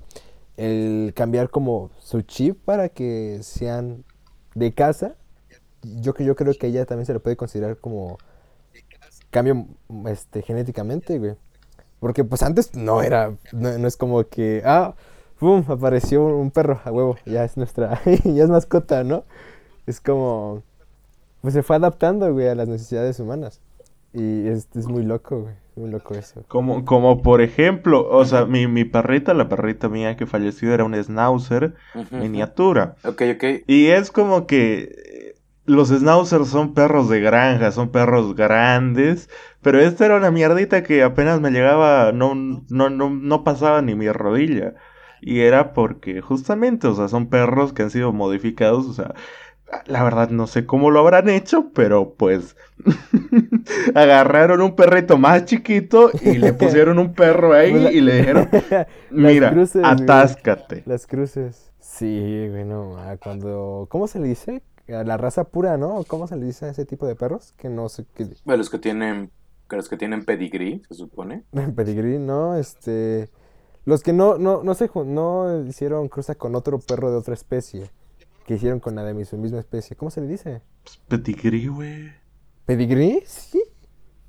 [0.58, 4.04] El cambiar como su chip para que sean
[4.56, 5.16] de casa,
[5.84, 8.18] yo, yo creo que ella también se le puede considerar como
[9.30, 9.68] cambio
[10.08, 11.36] este, genéticamente, güey.
[12.00, 14.96] Porque pues antes no era, no, es como que, ah,
[15.38, 15.64] ¡pum!
[15.68, 19.26] Apareció un perro a huevo, ya es nuestra, ya es mascota, ¿no?
[19.86, 20.64] Es como,
[21.42, 23.60] pues se fue adaptando, güey, a las necesidades humanas.
[24.14, 25.56] Y es, es muy loco, güey.
[25.76, 26.44] Muy loco eso.
[26.50, 30.84] Como, como por ejemplo, o sea, mi, mi perrita, la perrita mía que falleció era
[30.84, 31.74] un schnauzer
[32.12, 32.96] miniatura.
[33.06, 33.44] Ok, ok.
[33.66, 35.09] Y es como que
[35.70, 39.30] los schnauzers son perros de granja, son perros grandes,
[39.62, 43.96] pero esta era una mierdita que apenas me llegaba, no, no, no, no pasaba ni
[43.96, 44.74] mi rodilla.
[45.22, 49.14] Y era porque justamente, o sea, son perros que han sido modificados, o sea,
[49.86, 52.56] la verdad no sé cómo lo habrán hecho, pero pues
[53.94, 58.50] agarraron un perrito más chiquito y le pusieron un perro ahí pues y le dijeron,
[59.12, 59.54] mira,
[59.84, 60.84] atáscate.
[60.88, 61.70] Las cruces.
[61.80, 63.88] Sí, bueno, cuando...
[63.90, 64.62] ¿Cómo se le dice?
[64.90, 66.04] La raza pura, ¿no?
[66.08, 67.54] ¿Cómo se le dice a ese tipo de perros?
[67.58, 68.28] Que no sé qué...
[68.46, 69.32] los que tienen...
[69.70, 71.44] Los que tienen pedigrí, se supone.
[71.76, 73.30] pedigrí, no, este...
[73.86, 77.90] Los que no, no, no, se, no hicieron cruza con otro perro de otra especie
[78.46, 79.96] que hicieron con la de su misma especie.
[79.96, 80.62] ¿Cómo se le dice?
[80.84, 82.12] Pues pedigrí, güey.
[82.66, 83.22] ¿Pedigrí?
[83.26, 83.62] Sí.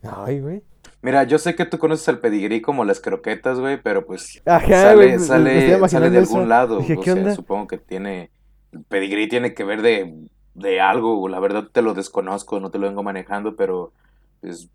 [0.03, 0.63] Ay, güey.
[1.03, 5.19] Mira, yo sé que tú conoces el pedigrí como las croquetas, güey, pero pues sale,
[5.19, 6.81] sale, sale de algún lado.
[6.81, 8.31] o sea, supongo que tiene.
[8.73, 10.15] El pedigrí tiene que ver de,
[10.55, 11.29] de algo.
[11.29, 13.93] La verdad te lo desconozco, no te lo vengo manejando, pero
[14.41, 14.71] pues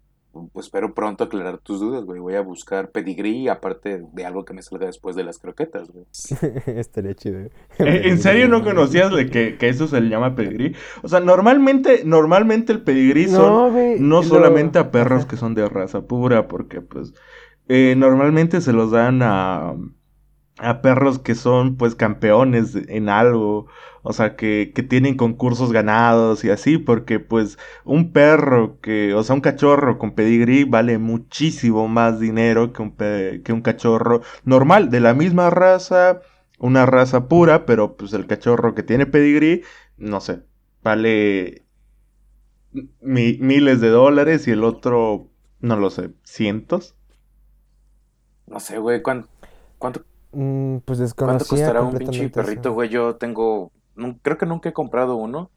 [0.53, 2.19] pues espero pronto aclarar tus dudas, güey.
[2.19, 6.05] Voy a buscar pedigrí, aparte de algo que me salga después de las croquetas, güey.
[6.77, 7.39] Estaría chido.
[7.79, 8.01] ¿Eh?
[8.05, 10.75] ¿En serio no conocías de que, eso se le llama pedigrí?
[11.03, 16.01] O sea, normalmente, normalmente el pedigrí son no, solamente a perros que son de raza
[16.01, 17.13] pura, porque pues
[17.69, 19.73] eh, normalmente se los dan a,
[20.57, 23.67] a perros que son pues campeones en algo
[24.07, 29.23] o sea, que, que, tienen concursos ganados y así, porque pues un perro que, o
[29.23, 34.91] sea, un cachorro con pedigrí vale muchísimo más dinero que un, que un cachorro normal,
[34.91, 36.21] de la misma raza,
[36.59, 39.63] una raza pura, pero pues el cachorro que tiene pedigrí,
[39.97, 40.43] no sé,
[40.83, 41.65] vale
[43.01, 45.29] miles de dólares y el otro,
[45.61, 46.93] no lo sé, cientos.
[48.45, 49.29] No sé, güey, ¿cuánto,
[49.79, 52.89] cuánto, mm, pues ¿cuánto costará un pinche perrito, güey?
[52.89, 53.71] Yo tengo
[54.21, 55.51] creo que nunca he comprado uno.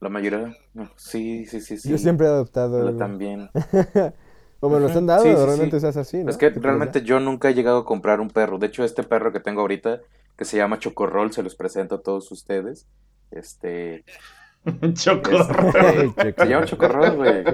[0.00, 0.54] La mayoría,
[0.96, 1.88] sí, sí, sí, sí.
[1.88, 2.90] Yo siempre he adoptado.
[2.90, 3.48] Yo también.
[4.60, 7.78] o me los han dado, realmente es así, Es que realmente yo nunca he llegado
[7.78, 8.58] a comprar un perro.
[8.58, 10.00] De hecho, este perro que tengo ahorita,
[10.36, 12.86] que se llama Chocorrol, se los presento a todos ustedes.
[13.30, 14.04] Este...
[14.94, 16.14] Chocorrol.
[16.36, 17.44] se llama Chocorrol, güey.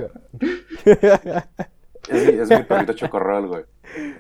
[2.11, 3.65] Es, mi perrito chocorrol, güey.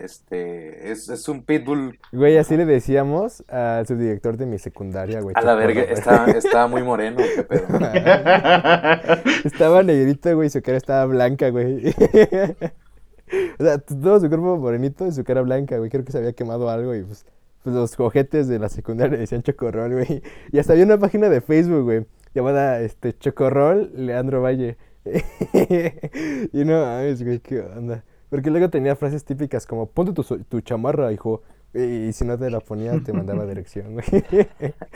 [0.01, 1.99] Este, es, es, un pitbull.
[2.13, 5.35] Güey, así le decíamos al subdirector de mi secundaria, güey.
[5.37, 7.67] A la verga, estaba, estaba, muy moreno, qué pedo.
[9.45, 11.89] estaba negrito, güey, su cara estaba blanca, güey.
[13.59, 15.91] o sea, todo su cuerpo morenito y su cara blanca, güey.
[15.91, 17.27] Creo que se había quemado algo y pues,
[17.63, 20.23] pues los cojetes de la secundaria decían chocorrol, güey.
[20.53, 24.77] Y hasta había una página de Facebook, güey, llamada este, Chocorrol Leandro Valle.
[26.53, 28.05] y no mames, güey, qué onda.
[28.29, 31.43] Porque luego tenía frases típicas como, ponte tu, tu chamarra, hijo.
[31.73, 34.07] Y, si no te la ponía, te mandaba dirección, güey.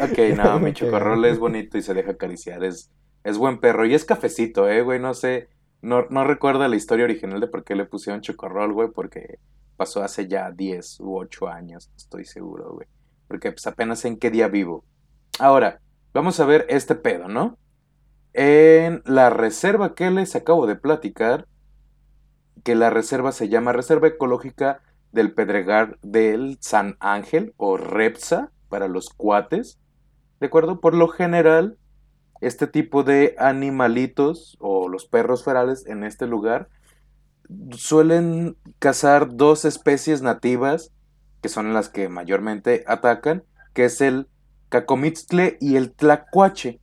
[0.01, 2.65] ok, no, mi chocorrol es bonito y se deja acariciar.
[2.65, 2.91] Es,
[3.23, 3.87] es buen perro.
[3.87, 5.01] Y es cafecito, eh, güey.
[5.01, 5.49] No sé,
[5.83, 9.39] no, no recuerdo la historia original de por qué le pusieron chocorrol, güey, porque
[9.77, 12.87] pasó hace ya 10 u 8 años, estoy seguro, güey.
[13.29, 14.85] Porque pues apenas en qué día vivo.
[15.39, 15.81] Ahora,
[16.13, 17.59] vamos a ver este pedo, ¿no?
[18.35, 21.47] En la reserva que les acabo de platicar,
[22.65, 24.81] que la reserva se llama Reserva Ecológica
[25.13, 29.79] del Pedregar del San Ángel o REPSA para los cuates.
[30.41, 30.81] ¿De acuerdo?
[30.81, 31.79] Por lo general,
[32.41, 36.69] este tipo de animalitos o los perros ferales en este lugar
[37.71, 40.91] suelen cazar dos especies nativas
[41.41, 43.45] que son las que mayormente atacan,
[43.75, 44.29] que es el
[44.71, 46.81] cacomitztle y el tlacuache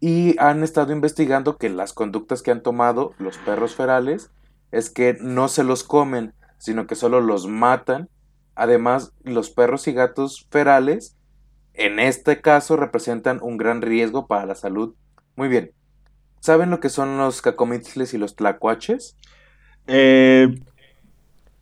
[0.00, 4.30] y han estado investigando que las conductas que han tomado los perros ferales
[4.70, 8.08] es que no se los comen, sino que solo los matan.
[8.54, 11.16] Además, los perros y gatos ferales,
[11.74, 14.94] en este caso, representan un gran riesgo para la salud.
[15.36, 15.72] Muy bien.
[16.40, 19.16] ¿Saben lo que son los cacomitles y los tlacuaches?
[19.86, 20.48] Eh...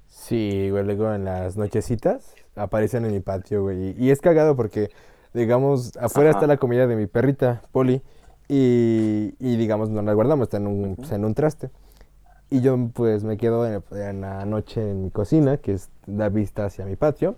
[0.08, 3.94] Sí, güey, luego en las nochecitas aparecen en mi patio, güey.
[3.96, 4.90] Y es cagado porque,
[5.34, 8.02] digamos, afuera está la comida de mi perrita, Polly.
[8.48, 11.70] Y, digamos, no la guardamos, está en un, en un traste.
[12.48, 16.66] Y yo pues me quedo en, la noche en mi cocina, que es, da vista
[16.66, 17.36] hacia mi patio.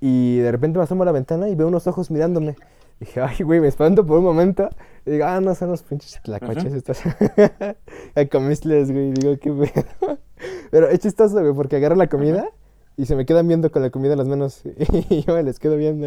[0.00, 2.56] Y de repente me asomo a la ventana y veo unos ojos mirándome.
[3.00, 4.70] Y dije, ay, güey, me espanto por un momento.
[5.04, 7.00] Y digo, ah, no, son los pinches tlacuaches estos.
[8.14, 9.08] a comisles, güey.
[9.08, 10.18] Y digo, qué pedo.
[10.70, 12.48] Pero es chistoso, güey, porque agarro la comida
[12.96, 14.62] y se me quedan viendo con la comida en las manos.
[15.10, 16.06] y yo me les quedo viendo.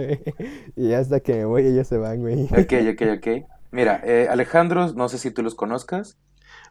[0.75, 2.45] y hasta que me voy, ellos se van, güey.
[2.45, 3.52] Ok, ok, ok.
[3.73, 6.15] Mira, eh, Alejandro, no sé si tú los conozcas.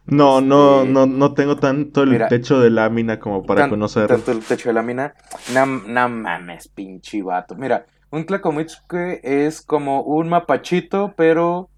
[0.05, 4.07] No, no, este, no, no tengo tanto el techo de lámina como para conocer.
[4.07, 5.13] Tanto el techo de lámina.
[5.53, 7.55] No, no mames, pinche vato.
[7.55, 11.69] Mira, un Tlacomitzque es como un mapachito, pero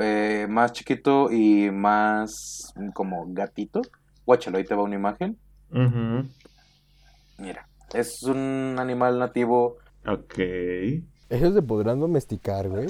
[0.00, 3.82] eh, más chiquito y más como gatito.
[4.24, 5.36] Guáchalo, ahí te va una imagen.
[7.36, 9.76] Mira, es un animal nativo.
[10.06, 10.38] Ok.
[11.30, 12.88] Ellos se podrán domesticar, güey.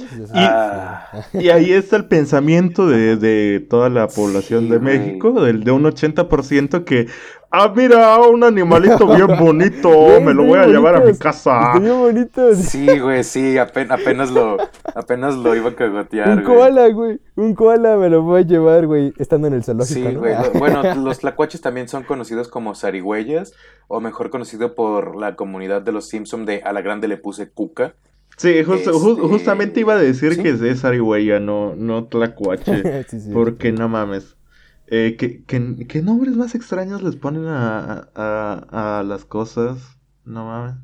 [1.35, 6.85] Y, ahí está el pensamiento de, toda la población de México, del, de un 80%
[6.85, 7.07] que,
[7.51, 9.91] ah, mira, un animalito bien bonito,
[10.23, 11.79] me lo voy a llevar a mi casa.
[11.79, 12.55] Bien bonito.
[12.55, 14.57] Sí, güey, sí, apenas, lo,
[14.95, 18.87] apenas lo iba a cagotear, Un koala, güey, un koala me lo voy a llevar,
[18.87, 23.53] güey, estando en el zoológico, Sí, güey, bueno, los tlacuaches también son conocidos como zarigüeyas,
[23.87, 27.51] o mejor conocido por la comunidad de los Simpson de a la grande le puse
[27.51, 27.97] cuca.
[28.41, 33.05] Sí, este, justamente iba a decir que es de Zarigüeya, no, no Tlacuache.
[33.35, 34.39] porque no mames.
[34.87, 39.99] Eh, ¿qué, nombres más extraños les ponen a, a, las cosas?
[40.25, 40.77] No mames.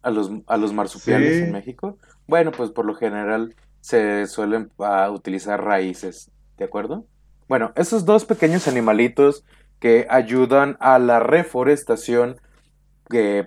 [0.00, 1.98] ¿A los, a los marsupiales en México?
[2.26, 7.04] Bueno, pues por lo general se suelen ah, utilizar raíces, ¿de acuerdo?
[7.50, 9.44] Bueno, esos dos pequeños animalitos
[9.78, 12.36] que ayudan a la reforestación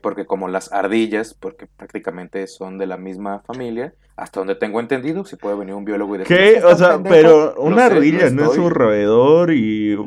[0.02, 5.26] porque como las ardillas, porque prácticamente son de la misma familia, hasta donde tengo entendido,
[5.26, 6.38] si puede venir un biólogo y decir...
[6.38, 6.64] ¿Qué?
[6.64, 9.98] O sea, pero una ardilla no, es un roedor y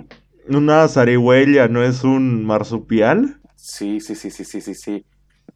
[0.49, 3.41] una zarigüeya no es un marsupial.
[3.57, 5.07] Sí, sí, sí, sí, sí, sí, sí.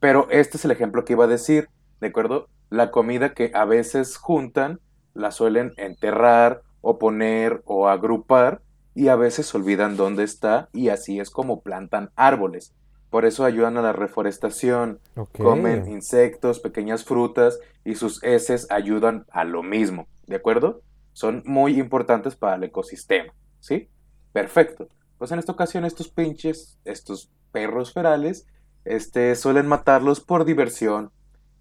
[0.00, 1.68] Pero este es el ejemplo que iba a decir,
[2.00, 2.48] ¿de acuerdo?
[2.70, 4.80] La comida que a veces juntan,
[5.14, 8.60] la suelen enterrar o poner o agrupar
[8.94, 12.74] y a veces olvidan dónde está y así es como plantan árboles.
[13.14, 14.98] Por eso ayudan a la reforestación.
[15.38, 20.08] Comen insectos, pequeñas frutas y sus heces ayudan a lo mismo.
[20.26, 20.82] ¿De acuerdo?
[21.12, 23.32] Son muy importantes para el ecosistema.
[23.60, 23.88] ¿Sí?
[24.32, 24.88] Perfecto.
[25.16, 28.48] Pues en esta ocasión estos pinches, estos perros ferales,
[28.84, 31.12] este, suelen matarlos por diversión.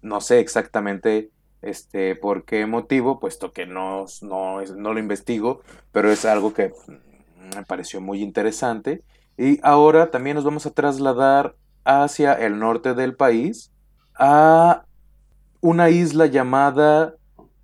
[0.02, 1.30] No sé exactamente
[1.62, 5.60] este, por qué motivo, puesto que no, no, no lo investigo,
[5.92, 6.72] pero es algo que
[7.54, 9.04] me pareció muy interesante
[9.36, 13.70] y ahora también nos vamos a trasladar hacia el norte del país
[14.14, 14.84] a
[15.60, 17.14] una isla llamada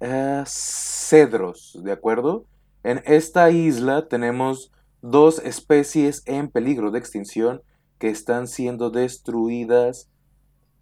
[0.01, 2.45] eh, Cedros, ¿de acuerdo?
[2.83, 7.63] En esta isla tenemos dos especies en peligro de extinción
[7.99, 10.09] que están siendo destruidas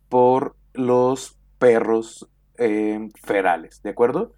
[0.08, 4.32] por los perros eh, ferales, ¿de acuerdo?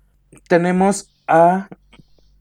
[0.49, 1.69] Tenemos a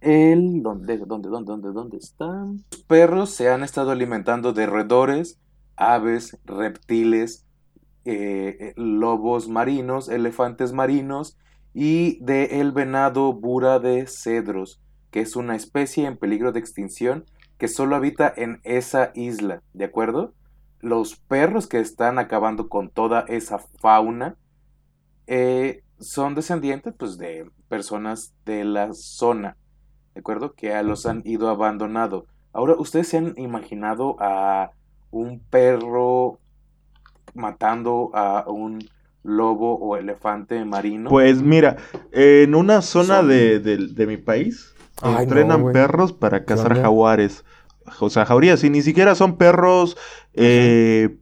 [0.01, 2.63] el ¿dónde, dónde, dónde, están?
[2.71, 5.39] Los perros se han estado alimentando de roedores,
[5.75, 7.45] aves, reptiles,
[8.05, 11.37] eh, eh, lobos marinos, elefantes marinos
[11.73, 14.81] y de el venado bura de cedros,
[15.11, 17.25] que es una especie en peligro de extinción
[17.57, 20.33] que solo habita en esa isla, ¿de acuerdo?
[20.79, 24.37] Los perros que están acabando con toda esa fauna
[25.27, 29.57] eh, son descendientes pues, de personas de la zona.
[30.13, 30.53] ¿De acuerdo?
[30.53, 32.25] Que los han ido abandonado.
[32.53, 34.71] Ahora, ¿ustedes se han imaginado a
[35.11, 36.39] un perro
[37.33, 38.79] matando a un
[39.23, 41.09] lobo o elefante marino?
[41.09, 41.77] Pues mira,
[42.11, 47.45] en una zona de, mi país entrenan perros para cazar jaguares.
[47.99, 49.97] O sea, jaurías, y ni siquiera son perros
[50.33, 51.17] eh,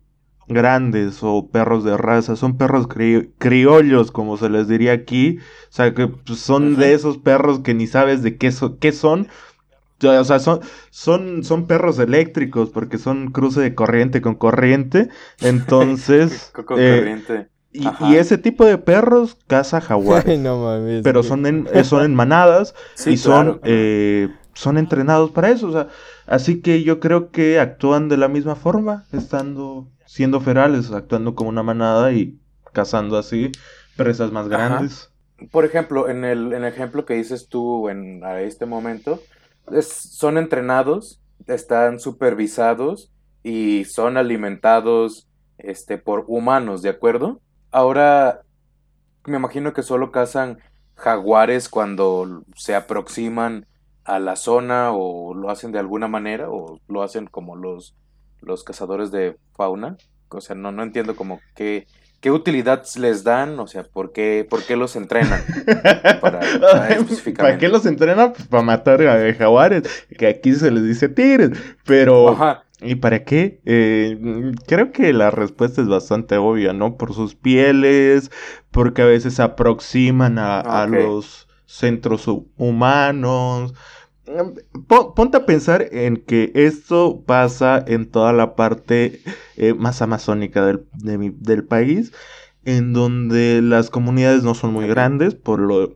[0.47, 5.39] grandes o perros de raza, son perros criollos, como se les diría aquí.
[5.69, 9.27] O sea, que pues, son de esos perros que ni sabes de qué, qué son.
[10.03, 15.09] O sea, son, son, son perros eléctricos porque son cruce de corriente con corriente.
[15.41, 16.51] Entonces.
[16.65, 17.49] con eh, corriente.
[17.73, 20.39] Y, ese tipo de perros caza jaguares.
[21.03, 22.73] pero son en, eh, son en manadas
[23.05, 25.67] y son, eh, son entrenados para eso.
[25.67, 25.87] O sea,
[26.25, 31.49] así que yo creo que actúan de la misma forma, estando siendo ferales, actuando como
[31.49, 32.39] una manada y
[32.73, 33.51] cazando así
[33.95, 35.11] presas más grandes.
[35.51, 39.21] Por ejemplo, en el, en el ejemplo que dices tú en a este momento,
[39.81, 43.11] son entrenados, están supervisados
[43.43, 45.27] y son alimentados
[45.57, 47.41] este, por humanos, ¿de acuerdo?
[47.71, 48.41] Ahora,
[49.25, 50.59] me imagino que solo cazan
[50.95, 53.67] jaguares cuando se aproximan
[54.03, 57.95] a la zona o lo hacen de alguna manera o lo hacen como los,
[58.41, 59.97] los cazadores de fauna.
[60.29, 61.87] O sea, no, no entiendo como qué,
[62.19, 65.41] qué utilidad les dan, o sea, por qué, por qué los entrenan.
[66.21, 66.41] para,
[67.37, 68.33] para, qué los entrenan?
[68.33, 69.83] Pues para matar a jaguares,
[70.17, 71.51] que aquí se les dice tigres,
[71.85, 72.35] pero...
[72.79, 73.59] ¿Y para qué?
[73.65, 76.95] Eh, creo que la respuesta es bastante obvia, ¿no?
[76.95, 78.29] Por sus pieles,
[78.69, 83.73] porque a veces se aproximan a, los centros humanos.
[84.87, 89.21] Ponte a pensar en que esto pasa en toda la parte
[89.55, 92.11] eh, más amazónica del, del, país,
[92.65, 95.93] en donde las comunidades no son muy grandes por, lo,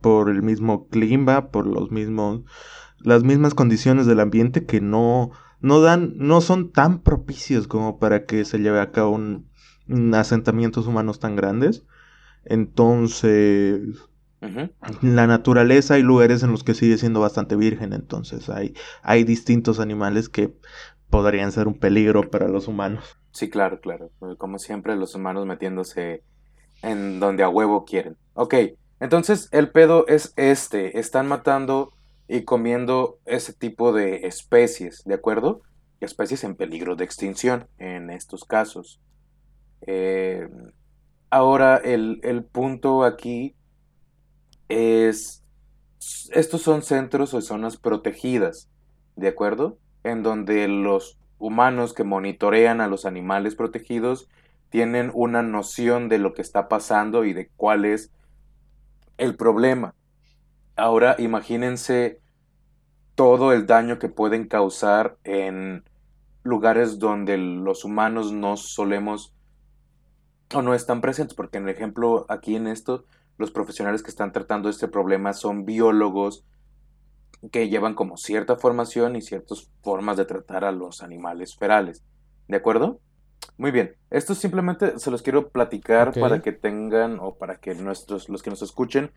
[0.00, 2.42] por el mismo clima, por los mismos,
[3.00, 5.32] las mismas condiciones del ambiente que no
[5.64, 9.48] no dan, no son tan propicios como para que se lleve a cabo un,
[10.14, 11.86] asentamientos humanos tan grandes.
[12.44, 13.80] Entonces,
[15.02, 19.80] la naturaleza hay lugares en los que sigue siendo bastante virgen, entonces hay, hay distintos
[19.80, 20.54] animales que
[21.10, 23.18] podrían ser un peligro para los humanos.
[23.32, 24.10] Sí, claro, claro.
[24.38, 26.22] Como siempre, los humanos metiéndose
[26.82, 28.16] en donde a huevo quieren.
[28.34, 28.54] Ok,
[29.00, 30.98] entonces el pedo es este.
[30.98, 31.92] Están matando
[32.28, 35.62] y comiendo ese tipo de especies, ¿de acuerdo?
[36.00, 39.00] Especies en peligro de extinción en estos casos.
[39.86, 40.48] Eh,
[41.30, 43.54] ahora, el, el punto aquí
[44.74, 45.42] es,
[46.30, 48.68] estos son centros o zonas protegidas,
[49.16, 49.78] ¿de acuerdo?
[50.02, 54.28] En donde los humanos que monitorean a los animales protegidos
[54.70, 58.10] tienen una noción de lo que está pasando y de cuál es
[59.18, 59.94] el problema.
[60.76, 62.20] Ahora imagínense
[63.14, 65.84] todo el daño que pueden causar en
[66.42, 69.32] lugares donde los humanos no solemos
[70.52, 73.04] o no están presentes, porque en el ejemplo aquí en esto,
[73.36, 76.44] los profesionales que están tratando este problema son biólogos
[77.50, 82.04] que llevan como cierta formación y ciertas formas de tratar a los animales ferales.
[82.48, 83.00] ¿De acuerdo?
[83.56, 88.28] Muy bien, esto simplemente se los quiero platicar para que tengan o para que nuestros
[88.28, 89.12] los que nos escuchen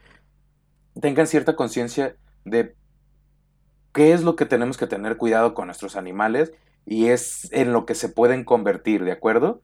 [0.99, 2.76] tengan cierta conciencia de
[3.93, 6.51] qué es lo que tenemos que tener cuidado con nuestros animales
[6.86, 9.61] y es en lo que se pueden convertir, ¿de acuerdo?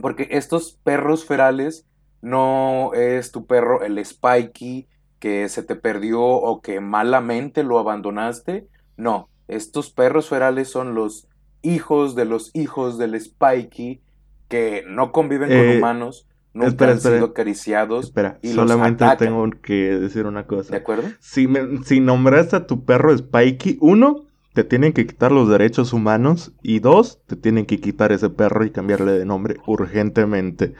[0.00, 1.86] Porque estos perros ferales
[2.24, 8.66] no es tu perro el Spikey que se te perdió o que malamente lo abandonaste.
[8.96, 11.28] No, estos perros ferales son los
[11.60, 14.00] hijos de los hijos del Spikey
[14.48, 18.06] que no conviven con eh, humanos, nunca han sido acariciados.
[18.06, 20.70] Espera, solamente tengo que decir una cosa.
[20.70, 21.08] ¿De acuerdo?
[21.20, 21.46] Si,
[21.84, 26.78] si nombraste a tu perro Spikey, uno, te tienen que quitar los derechos humanos y
[26.78, 30.72] dos, te tienen que quitar ese perro y cambiarle de nombre urgentemente.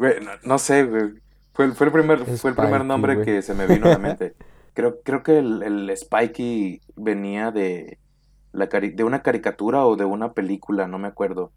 [0.00, 1.12] Güey, no, sé, güey.
[1.52, 4.34] Fue, el primer, fue el primer nombre que se me vino a la mente.
[4.72, 7.98] Creo, creo que el, el Spikey venía de,
[8.52, 11.52] la de una caricatura o de una película, no me acuerdo.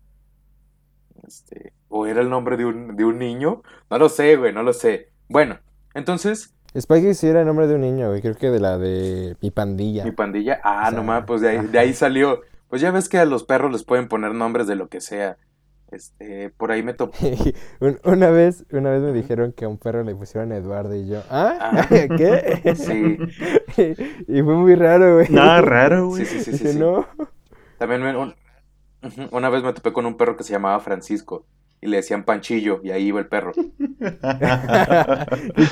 [1.25, 3.61] Este, o era el nombre de un, de un niño.
[3.89, 5.11] No lo sé, güey, no lo sé.
[5.29, 5.59] Bueno,
[5.93, 6.53] entonces.
[6.77, 8.21] Spikey sí era el nombre de un niño, güey.
[8.21, 10.03] Creo que de la de mi pandilla.
[10.03, 10.59] Mi pandilla.
[10.63, 12.41] Ah, nomás, pues de ahí, de ahí salió.
[12.67, 15.37] Pues ya ves que a los perros les pueden poner nombres de lo que sea.
[15.93, 17.17] Este, por ahí me topó.
[18.03, 21.23] una vez, una vez me dijeron que a un perro le pusieron Eduardo y yo,
[21.29, 21.57] ¿ah?
[21.59, 21.87] ah.
[21.89, 22.75] ¿Qué?
[22.75, 23.17] Sí.
[24.27, 25.27] y, fue muy raro, güey.
[25.29, 26.25] Nada raro, güey.
[26.25, 27.05] Sí, sí, sí, sí, no.
[27.77, 28.33] También me,
[29.31, 31.45] una vez me topé con un perro que se llamaba Francisco
[31.81, 33.51] y le decían Panchillo y ahí iba el perro.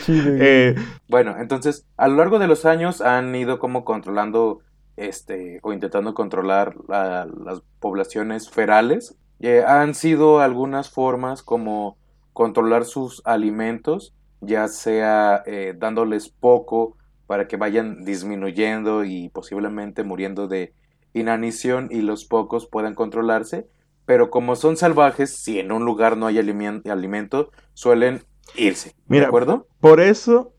[0.08, 0.76] Eh,
[1.08, 4.60] bueno, entonces a lo largo de los años han ido como controlando
[4.98, 9.16] este o intentando controlar las poblaciones ferales.
[9.42, 11.98] Eh, han sido algunas formas como
[12.34, 20.48] controlar sus alimentos, ya sea eh, dándoles poco para que vayan disminuyendo y posiblemente muriendo
[20.48, 20.74] de
[21.14, 23.68] inanición y los pocos puedan controlarse,
[24.06, 28.24] pero como son salvajes, si en un lugar no hay alimento, suelen
[28.56, 28.96] irse.
[29.08, 29.68] Mira, ¿De acuerdo?
[29.80, 30.54] Por eso,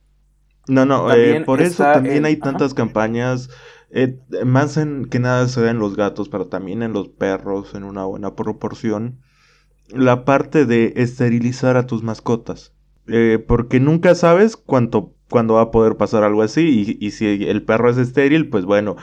[0.69, 3.51] no, no, eh, por eso también hay tantas campañas,
[3.93, 7.75] eh, más en que nada se da en los gatos, pero también en los perros
[7.75, 9.21] en una buena proporción,
[9.89, 12.73] la parte de esterilizar a tus mascotas.
[13.09, 17.27] Eh, porque nunca sabes cuánto, cuándo va a poder pasar algo así y, y si
[17.27, 18.97] el perro es estéril, pues bueno,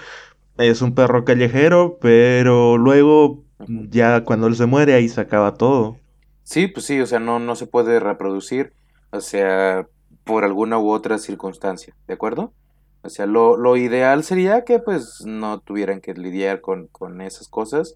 [0.57, 5.97] es un perro callejero, pero luego ya cuando él se muere ahí se acaba todo.
[6.43, 8.73] Sí, pues sí, o sea, no, no se puede reproducir,
[9.11, 9.87] o sea,
[10.23, 12.53] por alguna u otra circunstancia, ¿de acuerdo?
[13.01, 17.47] O sea, lo, lo ideal sería que pues no tuvieran que lidiar con, con esas
[17.47, 17.95] cosas,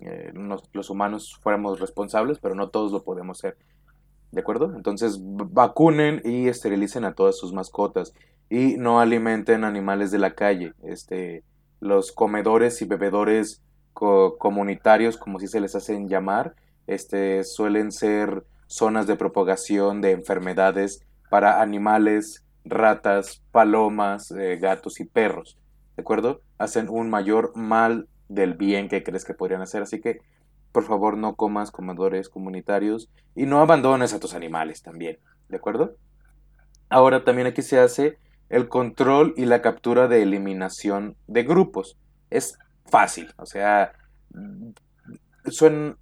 [0.00, 0.32] eh,
[0.72, 3.56] los humanos fuéramos responsables, pero no todos lo podemos ser.
[4.32, 4.74] ¿De acuerdo?
[4.74, 8.12] Entonces vacunen y esterilicen a todas sus mascotas
[8.50, 10.74] y no alimenten animales de la calle.
[10.82, 11.44] Este,
[11.80, 13.62] los comedores y bebedores
[13.92, 16.56] comunitarios, como si se les hacen llamar,
[16.88, 25.04] este, suelen ser zonas de propagación de enfermedades para animales, ratas, palomas, eh, gatos y
[25.04, 25.58] perros.
[25.96, 26.40] ¿De acuerdo?
[26.58, 29.82] Hacen un mayor mal del bien que crees que podrían hacer.
[29.82, 30.20] Así que,
[30.72, 35.18] por favor, no comas comedores comunitarios y no abandones a tus animales también.
[35.48, 35.96] ¿De acuerdo?
[36.88, 41.96] Ahora también aquí se hace el control y la captura de eliminación de grupos.
[42.30, 43.92] Es fácil, o sea,
[45.46, 45.96] suena,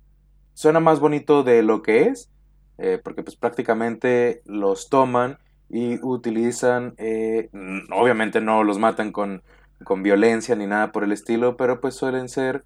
[0.54, 2.30] suena más bonito de lo que es,
[2.78, 5.38] eh, porque pues prácticamente los toman
[5.72, 7.48] y utilizan, eh,
[7.90, 9.42] obviamente no los matan con,
[9.84, 12.64] con, violencia ni nada por el estilo, pero pues suelen ser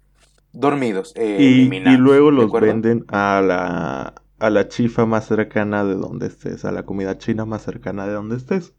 [0.51, 1.13] dormidos.
[1.15, 6.27] Eh, y, y, luego los venden a la, a la chifa más cercana de donde
[6.27, 8.73] estés, a la comida china más cercana de donde estés.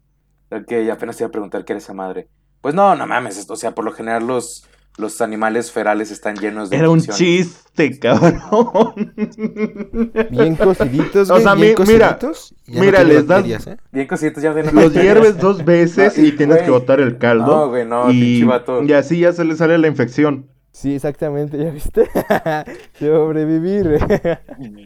[0.51, 2.27] Ok, apenas te iba a preguntar qué eres esa madre.
[2.61, 4.69] Pues no, no mames, o sea, por lo general los,
[4.99, 6.77] los animales ferales están llenos de.
[6.77, 9.13] Era un chiste, cabrón.
[10.29, 11.29] Bien cociditos.
[11.29, 12.19] O sea, bien mi, mira,
[12.67, 13.45] mira, les dan.
[13.49, 13.77] ¿eh?
[13.91, 17.45] Bien cociditos, ya no Los hierves dos veces y, tienes que botar el caldo.
[17.45, 18.45] No, güey, no, y,
[18.85, 20.47] y así ya se le sale la infección.
[20.71, 22.09] Sí, exactamente, ¿ya viste?
[22.99, 23.99] Sobrevivir.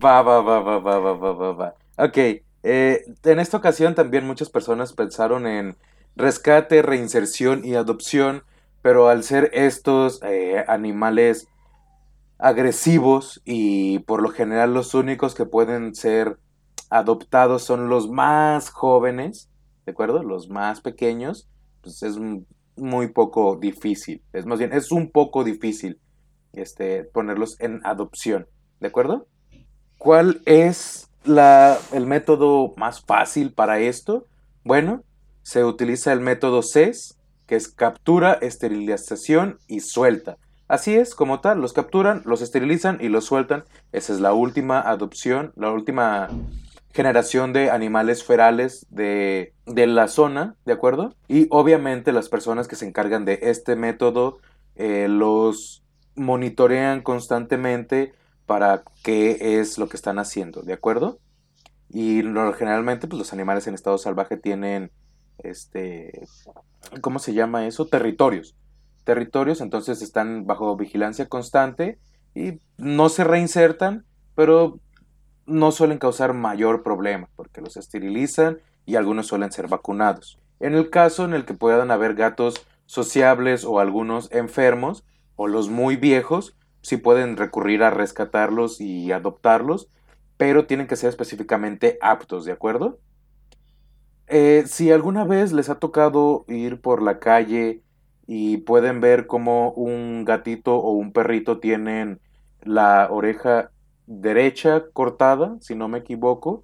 [0.03, 1.75] va, va, va, va, va, va, va, va.
[1.97, 2.17] Ok,
[2.63, 5.75] eh, en esta ocasión también muchas personas pensaron en
[6.15, 8.43] rescate, reinserción y adopción
[8.83, 11.47] pero al ser estos eh, animales
[12.37, 16.37] agresivos y por lo general los únicos que pueden ser
[16.89, 19.49] adoptados son los más jóvenes,
[19.85, 20.21] ¿de acuerdo?
[20.21, 21.47] Los más pequeños,
[21.81, 22.19] pues es
[22.75, 26.01] muy poco difícil, es más bien, es un poco difícil
[26.51, 28.47] este, ponerlos en adopción,
[28.81, 29.27] ¿de acuerdo?
[29.97, 34.27] ¿Cuál es la, el método más fácil para esto?
[34.65, 35.03] Bueno,
[35.41, 37.17] se utiliza el método CES,
[37.47, 40.37] que es captura, esterilización y suelta.
[40.67, 43.63] Así es, como tal, los capturan, los esterilizan y los sueltan.
[43.91, 46.29] Esa es la última adopción, la última
[46.93, 51.13] generación de animales ferales de, de la zona, ¿de acuerdo?
[51.27, 54.37] Y obviamente las personas que se encargan de este método
[54.75, 55.83] eh, los
[56.15, 58.13] monitorean constantemente
[58.45, 61.19] para qué es lo que están haciendo, ¿de acuerdo?
[61.89, 62.21] Y
[62.57, 64.91] generalmente pues, los animales en estado salvaje tienen,
[65.39, 66.27] este,
[67.01, 67.85] ¿cómo se llama eso?
[67.85, 68.55] Territorios.
[69.03, 71.97] Territorios, entonces están bajo vigilancia constante
[72.35, 74.05] y no se reinsertan,
[74.35, 74.79] pero
[75.45, 80.39] no suelen causar mayor problema porque los esterilizan y algunos suelen ser vacunados.
[80.59, 85.03] En el caso en el que puedan haber gatos sociables o algunos enfermos
[85.35, 89.87] o los muy viejos, sí pueden recurrir a rescatarlos y adoptarlos,
[90.37, 92.99] pero tienen que ser específicamente aptos, ¿de acuerdo?
[94.27, 97.81] Eh, si alguna vez les ha tocado ir por la calle
[98.25, 102.19] y pueden ver como un gatito o un perrito tienen
[102.61, 103.71] la oreja
[104.07, 106.63] derecha cortada, si no me equivoco,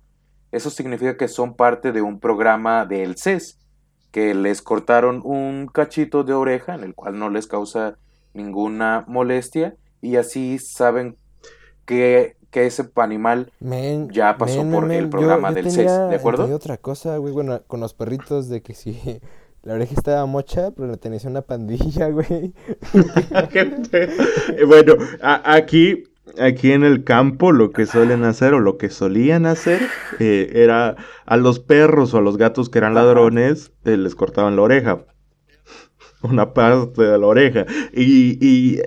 [0.51, 3.60] eso significa que son parte de un programa del CES,
[4.12, 7.97] que les cortaron un cachito de oreja en el cual no les causa
[8.34, 11.18] ninguna molestia y así saben
[11.86, 13.52] que, ese animal
[14.12, 16.45] ya pasó por el programa del CES, ¿de acuerdo?
[16.45, 19.22] Hay otra cosa, güey, bueno, con los perritos de que si
[19.64, 22.54] la oreja estaba mocha, pero le tenías una pandilla, güey.
[24.68, 26.04] bueno, aquí
[26.39, 29.82] aquí en el campo lo que suelen hacer o lo que solían hacer
[30.20, 30.95] eh, era
[31.26, 35.06] a los perros o a los gatos que eran ladrones eh, les cortaban la oreja.
[36.22, 37.66] Una parte de la oreja.
[37.93, 38.82] Y, y,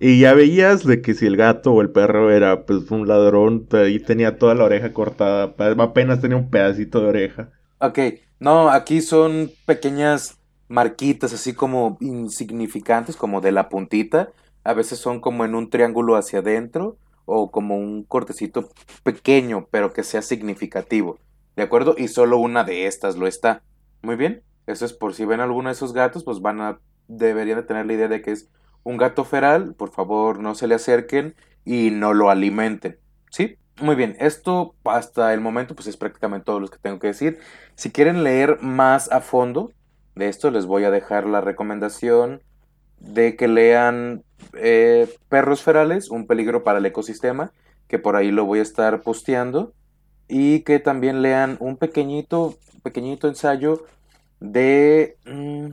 [0.00, 3.66] y, ya veías de que si el gato o el perro era pues un ladrón,
[3.72, 7.50] ahí tenía toda la oreja cortada, apenas tenía un pedacito de oreja.
[7.78, 7.98] Ok,
[8.40, 10.38] no, aquí son pequeñas
[10.68, 14.30] marquitas así como insignificantes, como de la puntita
[14.64, 18.70] a veces son como en un triángulo hacia adentro o como un cortecito
[19.02, 21.18] pequeño, pero que sea significativo.
[21.54, 21.94] ¿De acuerdo?
[21.96, 23.62] Y solo una de estas lo está.
[24.02, 24.42] Muy bien.
[24.66, 27.84] Eso es por si ven alguno de esos gatos, pues van a deberían de tener
[27.84, 28.48] la idea de que es
[28.84, 29.74] un gato feral.
[29.74, 32.98] Por favor, no se le acerquen y no lo alimenten.
[33.30, 33.58] ¿Sí?
[33.80, 37.40] Muy bien, esto hasta el momento pues es prácticamente todo lo que tengo que decir.
[37.74, 39.72] Si quieren leer más a fondo
[40.14, 42.40] de esto, les voy a dejar la recomendación
[43.00, 44.22] de que lean
[44.54, 47.52] eh, Perros Ferales, un peligro para el ecosistema,
[47.88, 49.72] que por ahí lo voy a estar posteando,
[50.28, 53.84] y que también lean un pequeñito, pequeñito ensayo
[54.38, 55.66] de, mm,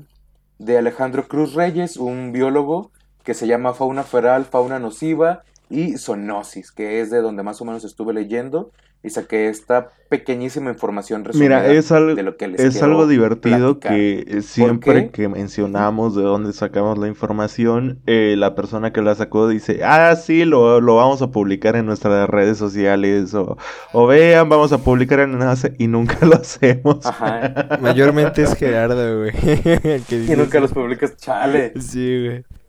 [0.57, 2.91] de Alejandro Cruz Reyes, un biólogo
[3.23, 7.65] que se llama Fauna Feral, Fauna Nociva y Zoonosis, que es de donde más o
[7.65, 8.71] menos estuve leyendo.
[9.03, 13.07] y saqué esta pequeñísima información resumida Mira, es, algo, de lo que les es algo
[13.07, 19.15] divertido que siempre que mencionamos de dónde sacamos la información, eh, la persona que la
[19.15, 23.57] sacó dice, ah, sí, lo, lo vamos a publicar en nuestras redes sociales, o,
[23.91, 27.03] o vean, vamos a publicar en enlace, y nunca lo hacemos.
[27.03, 27.79] Ajá.
[27.81, 29.31] Mayormente es Gerardo, güey.
[30.11, 31.73] y nunca los publicas, chale.
[31.79, 32.60] Sí, güey.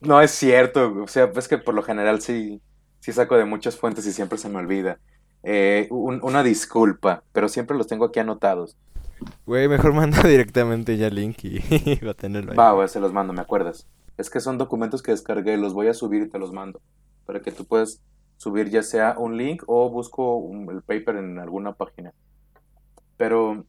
[0.00, 2.60] No es cierto, o sea, es que por lo general sí,
[3.00, 4.98] sí saco de muchas fuentes y siempre se me olvida.
[5.42, 8.76] Eh, una disculpa, pero siempre los tengo aquí anotados.
[9.46, 12.56] Güey, mejor manda directamente ya link y va a tenerlo ahí.
[12.56, 13.86] Va, güey, se los mando, ¿me acuerdas?
[14.18, 16.80] Es que son documentos que descargué, los voy a subir y te los mando.
[17.24, 18.00] Para que tú puedas
[18.38, 22.12] subir ya sea un link o busco el paper en alguna página.
[23.16, 23.64] Pero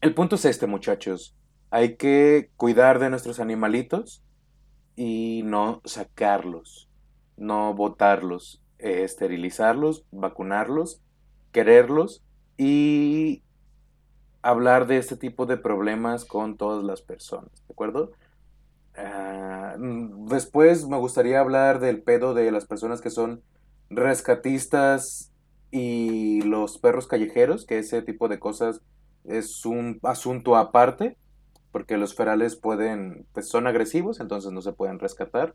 [0.00, 1.34] el punto es este, muchachos.
[1.70, 4.22] Hay que cuidar de nuestros animalitos
[4.96, 6.88] y no sacarlos,
[7.36, 8.60] no botarlos.
[8.82, 11.02] Eh, esterilizarlos, vacunarlos,
[11.52, 12.22] quererlos
[12.56, 13.42] y
[14.40, 18.12] hablar de este tipo de problemas con todas las personas, ¿de acuerdo?
[18.96, 23.42] Ah, mm, después me gustaría hablar del pedo de las personas que son
[23.90, 25.30] rescatistas
[25.70, 28.80] y los perros callejeros, que ese tipo de cosas
[29.24, 31.18] es un asunto aparte,
[31.72, 35.54] porque los ferales pueden, pues son agresivos, entonces no se pueden rescatar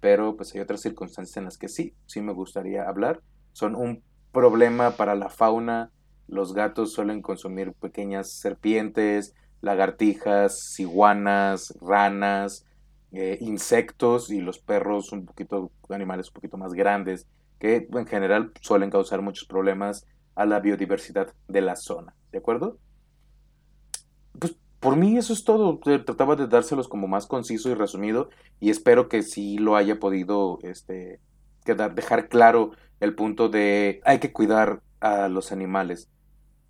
[0.00, 3.22] pero pues hay otras circunstancias en las que sí, sí me gustaría hablar.
[3.52, 4.02] Son un
[4.32, 5.90] problema para la fauna.
[6.28, 12.66] Los gatos suelen consumir pequeñas serpientes, lagartijas, iguanas, ranas,
[13.12, 17.26] eh, insectos y los perros un poquito, animales un poquito más grandes
[17.58, 22.14] que en general suelen causar muchos problemas a la biodiversidad de la zona.
[22.30, 22.78] ¿De acuerdo?
[24.38, 25.78] Pues por mí eso es todo.
[25.78, 28.28] Trataba de dárselos como más conciso y resumido
[28.60, 31.20] y espero que sí lo haya podido este,
[31.64, 36.08] quedar, dejar claro el punto de hay que cuidar a los animales.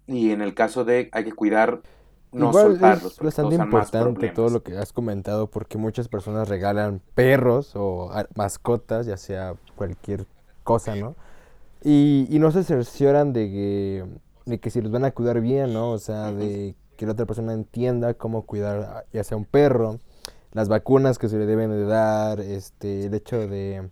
[0.07, 1.83] Y en el caso de hay que cuidar,
[2.33, 3.13] no soltarlos.
[3.15, 9.07] Es bastante importante todo lo que has comentado porque muchas personas regalan perros o mascotas,
[9.07, 10.27] ya sea cualquier
[10.63, 11.17] cosa, ¿no?
[11.83, 14.05] Y, y no se cercioran de que,
[14.45, 15.91] de que si los van a cuidar bien, ¿no?
[15.91, 20.01] O sea, de que la otra persona entienda cómo cuidar ya sea un perro,
[20.53, 23.91] las vacunas que se le deben de dar, este, el hecho de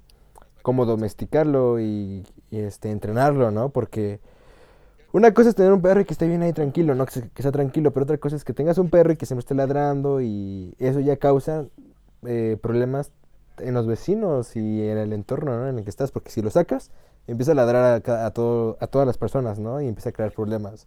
[0.62, 3.68] cómo domesticarlo y, este, entrenarlo, ¿no?
[3.68, 4.20] Porque
[5.12, 7.04] una cosa es tener un perro y que esté bien ahí tranquilo, ¿no?
[7.04, 9.40] Que, sea tranquilo, pero otra cosa es que tengas un perro y que se me
[9.40, 11.66] esté ladrando y eso ya causa
[12.24, 13.12] eh, problemas
[13.58, 15.68] en los vecinos y en el entorno ¿no?
[15.68, 16.90] en el que estás, porque si lo sacas,
[17.26, 19.82] empieza a ladrar a, a, todo, a todas las personas, ¿no?
[19.82, 20.86] Y empieza a crear problemas.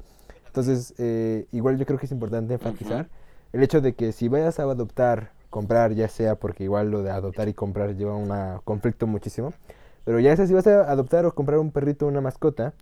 [0.57, 3.09] Entonces, eh, igual yo creo que es importante enfatizar
[3.53, 7.11] el hecho de que si vayas a adoptar, comprar, ya sea porque igual lo de
[7.11, 8.33] adoptar y comprar lleva un
[8.63, 9.53] conflicto muchísimo,
[10.03, 12.73] pero ya sea si vas a adoptar o comprar un perrito o una mascota,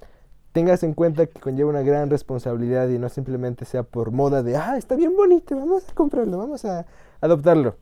[0.53, 4.55] tengas en cuenta que conlleva una gran responsabilidad y no simplemente sea por moda de,
[4.55, 6.85] ah, está bien bonito, vamos a comprarlo, vamos a
[7.19, 7.75] adoptarlo.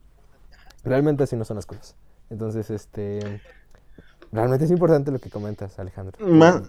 [0.83, 1.95] Realmente así no son las cosas.
[2.31, 3.41] Entonces, este,
[4.31, 6.17] realmente es importante lo que comentas, Alejandro.
[6.25, 6.63] Más,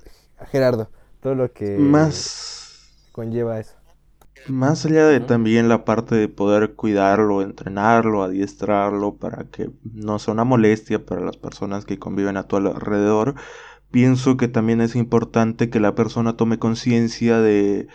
[0.51, 0.91] Gerardo,
[1.22, 1.79] todo lo que...
[1.79, 2.54] Más
[3.15, 3.77] conlleva eso.
[4.49, 10.35] Más allá de también la parte de poder cuidarlo, entrenarlo, adiestrarlo para que no sea
[10.35, 13.37] una molestia para las personas que conviven a tu alrededor,
[13.93, 17.87] pienso que también es importante que la persona tome conciencia de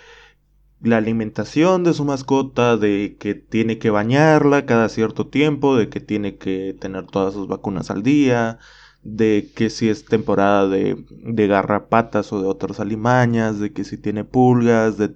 [0.82, 5.99] la alimentación de su mascota, de que tiene que bañarla cada cierto tiempo, de que
[5.99, 8.59] tiene que tener todas sus vacunas al día,
[9.04, 13.97] de que si es temporada de, de garrapatas o de otras alimañas, de que si
[13.97, 15.16] tiene pulgas, de,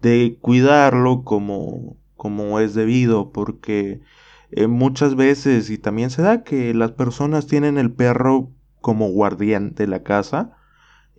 [0.00, 4.00] de cuidarlo como, como es debido, porque
[4.50, 8.50] eh, muchas veces, y también se da que las personas tienen el perro
[8.80, 10.56] como guardián de la casa,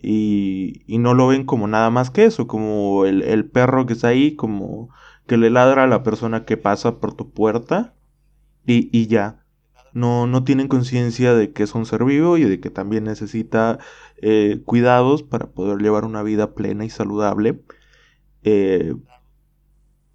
[0.04, 3.92] y, y, no lo ven como nada más que eso, como el, el, perro que
[3.92, 4.88] está ahí, como
[5.28, 7.94] que le ladra a la persona que pasa por tu puerta
[8.66, 9.41] y, y ya
[9.92, 13.78] no, no tienen conciencia de que es un ser vivo y de que también necesita
[14.16, 17.60] eh, cuidados para poder llevar una vida plena y saludable.
[18.42, 18.94] Eh,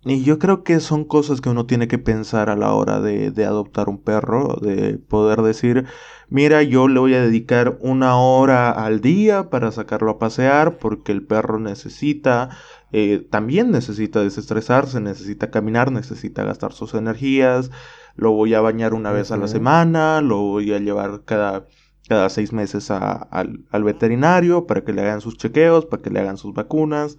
[0.09, 3.34] y yo creo que son cosas que uno tiene que pensar a la hora de,
[3.45, 5.86] adoptar un perro, de poder decir,
[6.30, 11.11] mira, yo le voy a dedicar una hora al día para sacarlo a pasear porque
[11.11, 12.51] el perro necesita,
[12.93, 17.69] eh, también necesita desestresarse, necesita caminar, necesita gastar sus energías,
[18.18, 21.68] lo voy a bañar una vez a la semana, lo voy a llevar cada,
[22.09, 26.38] cada seis meses al, veterinario para que le hagan sus chequeos, para que le hagan
[26.38, 27.18] sus vacunas.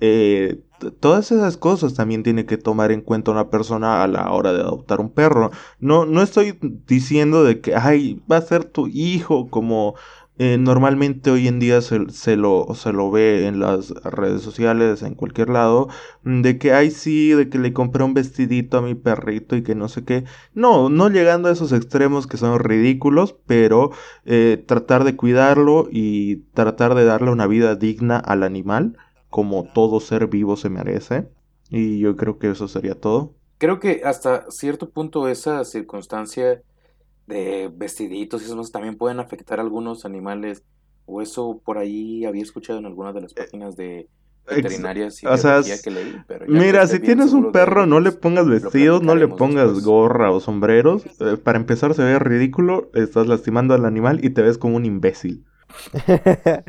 [0.00, 0.64] Eh,
[0.98, 4.60] todas esas cosas también tiene que tomar en cuenta una persona a la hora de
[4.60, 5.52] adoptar un perro.
[5.78, 9.94] No, no estoy diciendo de que, ay, va a ser tu hijo como
[10.38, 15.02] eh, normalmente hoy en día se, se, lo, se lo ve en las redes sociales,
[15.02, 15.88] en cualquier lado,
[16.24, 19.62] mm, de que, ay sí, de que le compré un vestidito a mi perrito y
[19.62, 20.24] que no sé qué.
[20.54, 23.90] No, no llegando a esos extremos que son ridículos, pero
[24.24, 28.96] eh, tratar de cuidarlo y tratar de darle una vida digna al animal,
[29.28, 31.28] como todo ser vivo se merece.
[31.70, 33.34] Y yo creo que eso sería todo.
[33.58, 36.62] Creo que hasta cierto punto esa circunstancia
[37.32, 40.62] de vestiditos y eso también pueden afectar a algunos animales.
[41.04, 44.08] O eso por ahí había escuchado en algunas de las eh, páginas de
[44.46, 46.16] veterinarias y o sea, que leí.
[46.48, 51.04] mira, si tienes un perro, no le pongas vestidos, no le pongas gorra o sombreros.
[51.20, 54.84] Eh, para empezar, se ve ridículo, estás lastimando al animal y te ves como un
[54.84, 55.44] imbécil.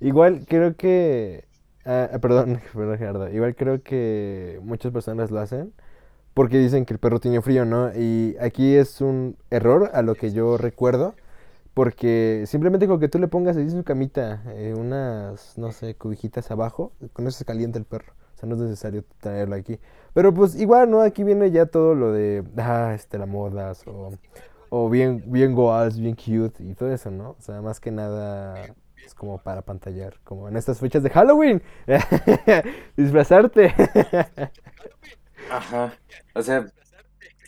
[0.00, 1.44] Igual creo que...
[1.84, 3.28] Ah, perdón, perdón Gerardo.
[3.30, 5.72] Igual creo que muchas personas lo hacen
[6.38, 7.90] porque dicen que el perro tiene frío, ¿no?
[7.96, 11.16] Y aquí es un error a lo que yo recuerdo,
[11.74, 16.48] porque simplemente con que tú le pongas ahí su camita, eh, unas, no sé, cubijitas
[16.52, 18.12] abajo, con eso se calienta el perro.
[18.36, 19.80] O sea, no es necesario traerlo aquí.
[20.14, 21.00] Pero pues igual, ¿no?
[21.00, 24.12] Aquí viene ya todo lo de, ah, este, la modas, o,
[24.70, 27.30] o bien, bien goals, bien cute, y todo eso, ¿no?
[27.30, 31.60] O sea, más que nada es como para pantallar, como en estas fechas de Halloween.
[32.96, 33.74] Disfrazarte.
[35.50, 35.94] Ajá.
[36.34, 36.66] O sea,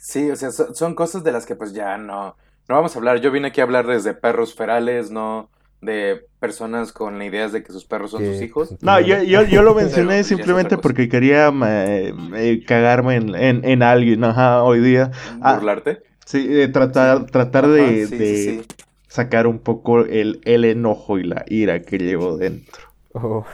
[0.01, 2.37] sí, o sea, son, cosas de las que pues ya no,
[2.69, 3.21] no vamos a hablar.
[3.21, 7.73] Yo vine aquí a hablar desde perros ferales, no de personas con ideas de que
[7.73, 8.75] sus perros son sus hijos.
[8.83, 14.63] No, yo, yo, lo mencioné pues, simplemente porque quería eh, cagarme en, en, alguien, ajá,
[14.63, 15.11] hoy día.
[15.41, 16.03] Ah, ¿Burlarte?
[16.27, 18.65] sí, eh, tratar, tratar de,
[19.09, 22.83] sacar un poco el, el enojo y la ira que llevo dentro.
[23.13, 23.45] Oh.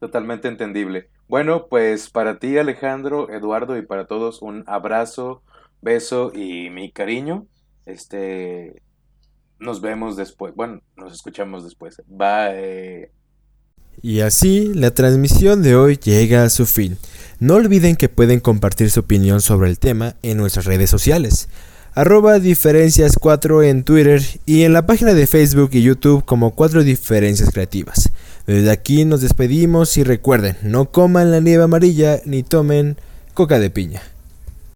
[0.00, 1.08] Totalmente entendible.
[1.28, 5.42] Bueno, pues para ti Alejandro, Eduardo y para todos un abrazo,
[5.80, 7.46] beso y mi cariño.
[7.86, 8.82] Este,
[9.58, 10.54] nos vemos después.
[10.54, 12.02] Bueno, nos escuchamos después.
[12.06, 13.10] Bye.
[14.02, 16.98] Y así la transmisión de hoy llega a su fin.
[17.38, 21.48] No olviden que pueden compartir su opinión sobre el tema en nuestras redes sociales
[21.94, 26.82] arroba diferencias 4 en Twitter y en la página de Facebook y YouTube como 4
[26.82, 28.10] diferencias creativas.
[28.46, 32.96] Desde aquí nos despedimos y recuerden, no coman la nieve amarilla ni tomen
[33.32, 34.02] coca de piña.